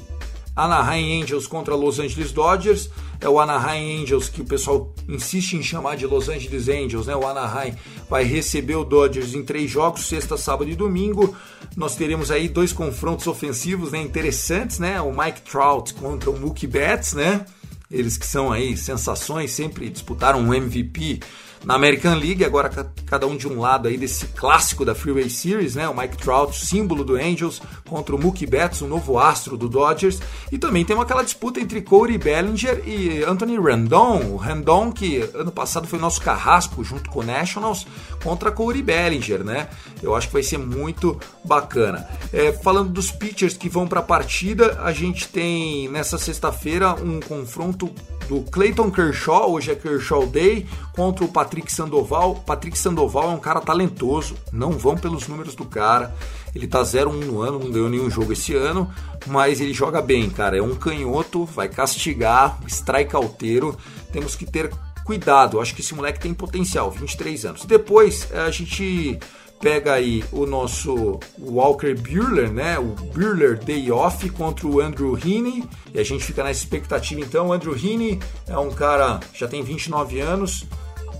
Anaheim 0.56 1.22
Angels 1.22 1.46
contra 1.46 1.76
Los 1.76 2.00
Angeles 2.00 2.32
Dodgers. 2.32 2.88
É 3.20 3.28
o 3.28 3.38
Anaheim 3.38 4.02
Angels 4.02 4.30
que 4.30 4.40
o 4.40 4.44
pessoal 4.44 4.94
insiste 5.06 5.52
em 5.52 5.62
chamar 5.62 5.96
de 5.96 6.06
Los 6.06 6.30
Angeles 6.30 6.68
Angels, 6.68 7.06
né? 7.06 7.14
O 7.14 7.26
Anaheim 7.26 7.74
vai 8.08 8.24
receber 8.24 8.74
o 8.74 8.84
Dodgers 8.84 9.34
em 9.34 9.44
três 9.44 9.70
jogos, 9.70 10.06
sexta, 10.06 10.38
sábado 10.38 10.70
e 10.70 10.74
domingo. 10.74 11.36
Nós 11.76 11.94
teremos 11.94 12.30
aí 12.30 12.48
dois 12.48 12.72
confrontos 12.72 13.26
ofensivos, 13.26 13.92
né? 13.92 14.00
Interessantes, 14.00 14.78
né? 14.78 14.98
O 15.02 15.12
Mike 15.12 15.42
Trout 15.42 15.92
contra 15.94 16.30
o 16.30 16.40
Mookie 16.40 16.66
Betts, 16.66 17.12
né? 17.12 17.44
Eles 17.90 18.16
que 18.16 18.26
são 18.26 18.50
aí 18.50 18.76
sensações, 18.76 19.52
sempre 19.52 19.88
disputaram 19.90 20.40
um 20.40 20.54
MVP 20.54 21.20
na 21.64 21.74
American 21.74 22.14
League, 22.14 22.44
agora 22.44 22.70
cada 23.06 23.26
um 23.26 23.36
de 23.36 23.48
um 23.48 23.60
lado 23.60 23.88
aí 23.88 23.96
desse 23.96 24.26
clássico 24.26 24.84
da 24.84 24.94
Freeway 24.94 25.28
Series, 25.28 25.74
né? 25.74 25.88
O 25.88 25.96
Mike 25.96 26.16
Trout, 26.18 26.56
símbolo 26.56 27.04
do 27.04 27.16
Angels, 27.16 27.60
contra 27.88 28.14
o 28.14 28.20
Mookie 28.20 28.46
Betts, 28.46 28.80
o 28.82 28.86
novo 28.86 29.18
astro 29.18 29.56
do 29.56 29.68
Dodgers. 29.68 30.20
E 30.50 30.58
também 30.58 30.84
tem 30.84 30.98
aquela 30.98 31.22
disputa 31.22 31.60
entre 31.60 31.82
Corey 31.82 32.18
Bellinger 32.18 32.82
e 32.86 33.22
Anthony 33.24 33.58
Rendon. 33.58 34.32
O 34.32 34.36
Rendon, 34.36 34.92
que 34.92 35.28
ano 35.34 35.50
passado 35.50 35.86
foi 35.86 35.98
nosso 35.98 36.20
carrasco 36.20 36.84
junto 36.84 37.10
com 37.10 37.20
o 37.20 37.24
Nationals, 37.24 37.86
contra 38.22 38.50
Corey 38.50 38.82
Bellinger, 38.82 39.44
né? 39.44 39.68
Eu 40.02 40.14
acho 40.14 40.28
que 40.28 40.32
vai 40.32 40.42
ser 40.42 40.58
muito 40.58 41.18
bacana. 41.44 42.08
É, 42.32 42.52
falando 42.52 42.90
dos 42.90 43.10
pitchers 43.10 43.56
que 43.56 43.68
vão 43.68 43.86
para 43.86 44.00
a 44.00 44.02
partida, 44.02 44.80
a 44.82 44.92
gente 44.92 45.28
tem 45.28 45.88
nessa 45.88 46.18
sexta-feira 46.18 46.94
um 46.94 47.20
confronto 47.20 47.90
do 48.28 48.42
Clayton 48.42 48.90
Kershaw, 48.90 49.52
hoje 49.52 49.70
é 49.70 49.74
Kershaw 49.74 50.26
Day, 50.26 50.66
contra 50.92 51.24
o 51.24 51.28
Patrick 51.28 51.72
Sandoval. 51.72 52.36
Patrick 52.46 52.78
Sandoval 52.78 53.30
é 53.30 53.34
um 53.34 53.38
cara 53.38 53.60
talentoso, 53.60 54.34
não 54.52 54.72
vão 54.72 54.96
pelos 54.96 55.28
números 55.28 55.54
do 55.54 55.64
cara. 55.64 56.14
Ele 56.54 56.66
tá 56.66 56.82
0-1 56.82 57.24
no 57.24 57.40
ano, 57.40 57.58
não 57.58 57.70
ganhou 57.70 57.88
nenhum 57.88 58.10
jogo 58.10 58.32
esse 58.32 58.54
ano, 58.54 58.90
mas 59.26 59.60
ele 59.60 59.72
joga 59.74 60.00
bem, 60.00 60.30
cara. 60.30 60.56
É 60.56 60.62
um 60.62 60.74
canhoto, 60.74 61.44
vai 61.44 61.68
castigar, 61.68 62.58
strike 62.66 63.14
alteiro. 63.14 63.76
Temos 64.12 64.34
que 64.34 64.46
ter 64.46 64.72
cuidado. 65.04 65.60
Acho 65.60 65.74
que 65.74 65.80
esse 65.80 65.94
moleque 65.94 66.18
tem 66.20 66.34
potencial, 66.34 66.90
23 66.90 67.44
anos. 67.44 67.64
Depois 67.64 68.28
a 68.32 68.50
gente 68.50 69.18
pega 69.60 69.94
aí 69.94 70.24
o 70.32 70.46
nosso 70.46 71.18
Walker 71.38 71.94
Buehler, 71.94 72.52
né? 72.52 72.78
O 72.78 72.94
Buehler 73.12 73.58
Day 73.58 73.90
Off 73.90 74.28
contra 74.30 74.66
o 74.66 74.80
Andrew 74.80 75.16
Heaney. 75.16 75.64
E 75.94 75.98
a 75.98 76.04
gente 76.04 76.24
fica 76.24 76.44
nessa 76.44 76.60
expectativa 76.60 77.20
então. 77.20 77.48
O 77.48 77.52
Andrew 77.52 77.74
Heaney 77.74 78.20
é 78.46 78.58
um 78.58 78.70
cara 78.70 79.20
já 79.34 79.48
tem 79.48 79.62
29 79.62 80.20
anos 80.20 80.66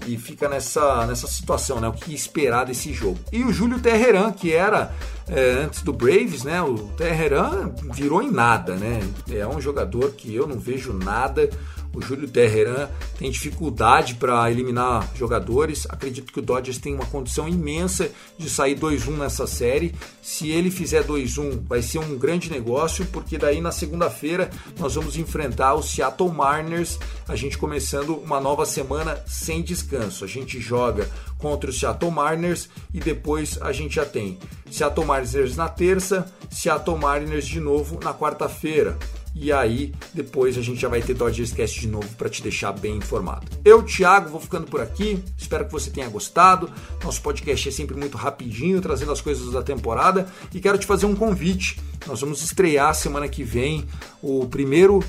e 0.06 0.16
fica 0.16 0.48
nessa, 0.48 1.06
nessa 1.06 1.26
situação, 1.26 1.80
né? 1.80 1.88
O 1.88 1.92
que 1.92 2.14
esperar 2.14 2.64
desse 2.64 2.92
jogo. 2.92 3.18
E 3.32 3.42
o 3.42 3.52
Júlio 3.52 3.80
Terreran, 3.80 4.32
que 4.32 4.52
era 4.52 4.94
é, 5.28 5.64
antes 5.64 5.82
do 5.82 5.92
Braves, 5.92 6.44
né? 6.44 6.62
O 6.62 6.74
Terreran 6.96 7.72
virou 7.92 8.22
em 8.22 8.30
nada, 8.30 8.76
né? 8.76 9.00
É 9.30 9.46
um 9.46 9.60
jogador 9.60 10.12
que 10.12 10.34
eu 10.34 10.46
não 10.46 10.58
vejo 10.58 10.92
nada 10.92 11.50
o 11.96 12.02
Júlio 12.02 12.28
Terreran 12.28 12.90
tem 13.18 13.30
dificuldade 13.30 14.16
para 14.16 14.50
eliminar 14.50 15.10
jogadores. 15.14 15.86
Acredito 15.88 16.30
que 16.30 16.40
o 16.40 16.42
Dodgers 16.42 16.76
tem 16.76 16.94
uma 16.94 17.06
condição 17.06 17.48
imensa 17.48 18.10
de 18.36 18.50
sair 18.50 18.78
2-1 18.78 19.16
nessa 19.16 19.46
série. 19.46 19.94
Se 20.20 20.50
ele 20.50 20.70
fizer 20.70 21.04
2-1, 21.04 21.62
vai 21.66 21.80
ser 21.80 21.98
um 21.98 22.18
grande 22.18 22.50
negócio, 22.50 23.06
porque 23.06 23.38
daí 23.38 23.62
na 23.62 23.72
segunda-feira 23.72 24.50
nós 24.78 24.94
vamos 24.94 25.16
enfrentar 25.16 25.72
o 25.72 25.82
Seattle 25.82 26.30
Mariners, 26.30 26.98
a 27.26 27.34
gente 27.34 27.56
começando 27.56 28.14
uma 28.16 28.40
nova 28.40 28.66
semana 28.66 29.18
sem 29.26 29.62
descanso. 29.62 30.22
A 30.22 30.28
gente 30.28 30.60
joga 30.60 31.08
contra 31.38 31.70
o 31.70 31.72
Seattle 31.72 32.10
Mariners 32.10 32.68
e 32.92 33.00
depois 33.00 33.58
a 33.62 33.72
gente 33.72 33.94
já 33.94 34.04
tem 34.04 34.38
Seattle 34.70 35.06
Mariners 35.06 35.56
na 35.56 35.68
terça, 35.70 36.30
Seattle 36.50 36.98
Mariners 36.98 37.46
de 37.46 37.58
novo 37.58 37.98
na 38.04 38.12
quarta-feira. 38.12 38.98
E 39.38 39.52
aí, 39.52 39.92
depois 40.14 40.56
a 40.56 40.62
gente 40.62 40.80
já 40.80 40.88
vai 40.88 41.02
ter 41.02 41.12
Dodgers 41.12 41.52
Cast 41.52 41.78
de 41.78 41.88
novo 41.88 42.08
para 42.16 42.30
te 42.30 42.42
deixar 42.42 42.72
bem 42.72 42.96
informado. 42.96 43.46
Eu, 43.62 43.82
Thiago, 43.82 44.30
vou 44.30 44.40
ficando 44.40 44.66
por 44.66 44.80
aqui. 44.80 45.22
Espero 45.36 45.66
que 45.66 45.72
você 45.72 45.90
tenha 45.90 46.08
gostado. 46.08 46.70
Nosso 47.04 47.20
podcast 47.20 47.68
é 47.68 47.72
sempre 47.72 47.94
muito 47.94 48.16
rapidinho, 48.16 48.80
trazendo 48.80 49.12
as 49.12 49.20
coisas 49.20 49.52
da 49.52 49.62
temporada. 49.62 50.26
E 50.54 50.58
quero 50.58 50.78
te 50.78 50.86
fazer 50.86 51.04
um 51.04 51.14
convite. 51.14 51.78
Nós 52.06 52.22
vamos 52.22 52.42
estrear 52.42 52.94
semana 52.94 53.28
que 53.28 53.44
vem 53.44 53.84
o 54.22 54.46
primeiro 54.46 55.04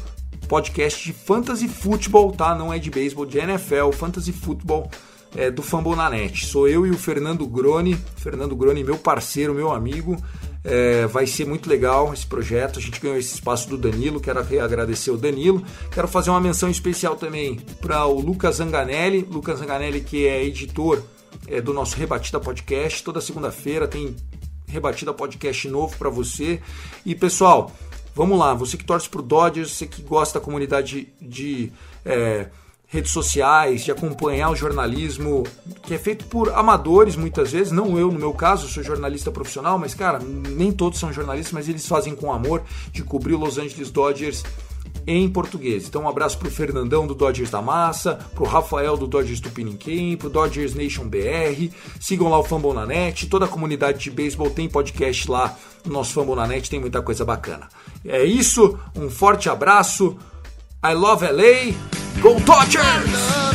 podcast 0.49 1.05
de 1.05 1.13
fantasy 1.13 1.69
futebol, 1.69 2.33
tá? 2.33 2.53
Não 2.53 2.73
é 2.73 2.77
de 2.77 2.91
beisebol, 2.91 3.25
de 3.25 3.37
NFL, 3.37 3.91
fantasy 3.93 4.33
futebol 4.33 4.91
é, 5.37 5.49
do 5.49 5.61
Fambonanet. 5.61 6.45
Sou 6.45 6.67
eu 6.67 6.85
e 6.85 6.91
o 6.91 6.97
Fernando 6.97 7.47
Grone. 7.47 7.97
Fernando 8.17 8.57
Grone, 8.57 8.83
meu 8.83 8.97
parceiro, 8.97 9.53
meu 9.53 9.71
amigo. 9.71 10.17
É, 10.63 11.07
vai 11.07 11.25
ser 11.25 11.45
muito 11.45 11.69
legal 11.69 12.13
esse 12.13 12.25
projeto. 12.25 12.79
A 12.79 12.81
gente 12.81 12.99
ganhou 12.99 13.17
esse 13.17 13.33
espaço 13.33 13.69
do 13.69 13.77
Danilo. 13.77 14.19
Quero 14.19 14.39
agradecer 14.39 15.11
o 15.11 15.17
Danilo. 15.17 15.63
Quero 15.91 16.07
fazer 16.07 16.29
uma 16.29 16.41
menção 16.41 16.69
especial 16.69 17.15
também 17.15 17.57
para 17.81 18.05
o 18.05 18.19
Lucas 18.19 18.57
Zanganelli. 18.57 19.27
Lucas 19.29 19.59
Zanganelli, 19.59 20.01
que 20.01 20.27
é 20.27 20.43
editor 20.43 21.01
é, 21.47 21.61
do 21.61 21.73
nosso 21.73 21.95
Rebatida 21.97 22.39
Podcast. 22.39 23.03
Toda 23.03 23.21
segunda-feira 23.21 23.87
tem 23.87 24.15
Rebatida 24.67 25.13
Podcast 25.13 25.67
novo 25.69 25.95
para 25.97 26.09
você. 26.09 26.61
E 27.05 27.15
pessoal, 27.15 27.71
vamos 28.13 28.37
lá. 28.37 28.53
Você 28.53 28.75
que 28.75 28.83
torce 28.83 29.07
para 29.09 29.21
o 29.21 29.23
Dodgers, 29.23 29.71
você 29.71 29.87
que 29.87 30.01
gosta 30.01 30.39
da 30.39 30.43
comunidade 30.43 31.13
de. 31.21 31.27
de 31.29 31.71
é, 32.05 32.47
redes 32.87 33.11
sociais, 33.11 33.83
de 33.83 33.91
acompanhar 33.91 34.49
o 34.49 34.55
jornalismo 34.55 35.43
que 35.83 35.93
é 35.93 35.97
feito 35.97 36.25
por 36.25 36.51
amadores 36.53 37.15
muitas 37.15 37.51
vezes, 37.51 37.71
não 37.71 37.99
eu 37.99 38.11
no 38.11 38.17
meu 38.17 38.33
caso, 38.33 38.67
sou 38.67 38.81
jornalista 38.81 39.29
profissional, 39.29 39.77
mas 39.77 39.93
cara, 39.93 40.19
nem 40.19 40.71
todos 40.71 40.97
são 40.97 41.11
jornalistas, 41.11 41.53
mas 41.53 41.67
eles 41.67 41.85
fazem 41.85 42.15
com 42.15 42.31
amor 42.31 42.63
de 42.91 43.03
cobrir 43.03 43.33
o 43.33 43.37
Los 43.37 43.57
Angeles 43.57 43.91
Dodgers 43.91 44.43
em 45.05 45.29
português. 45.29 45.87
Então 45.87 46.03
um 46.03 46.09
abraço 46.09 46.37
pro 46.37 46.49
Fernandão 46.49 47.05
do 47.05 47.13
Dodgers 47.15 47.49
da 47.49 47.61
Massa, 47.61 48.19
pro 48.35 48.45
Rafael 48.45 48.97
do 48.97 49.07
Dodgers 49.07 49.39
do 49.39 49.49
pro 50.17 50.29
Dodgers 50.29 50.73
Nation 50.73 51.07
BR. 51.07 51.73
Sigam 51.99 52.29
lá 52.29 52.39
o 52.39 52.43
Fambonanet, 52.43 53.27
toda 53.27 53.45
a 53.45 53.49
comunidade 53.49 53.99
de 53.99 54.11
beisebol 54.11 54.49
tem 54.49 54.67
podcast 54.67 55.29
lá 55.29 55.57
no 55.85 55.93
nosso 55.93 56.13
Fambonanet, 56.13 56.69
tem 56.69 56.79
muita 56.79 57.01
coisa 57.01 57.23
bacana. 57.23 57.67
É 58.05 58.23
isso, 58.23 58.77
um 58.95 59.09
forte 59.09 59.49
abraço. 59.49 60.17
I 60.87 60.93
love 60.93 61.21
LA. 61.21 61.73
Go 62.21 62.39
Dodgers! 62.45 63.46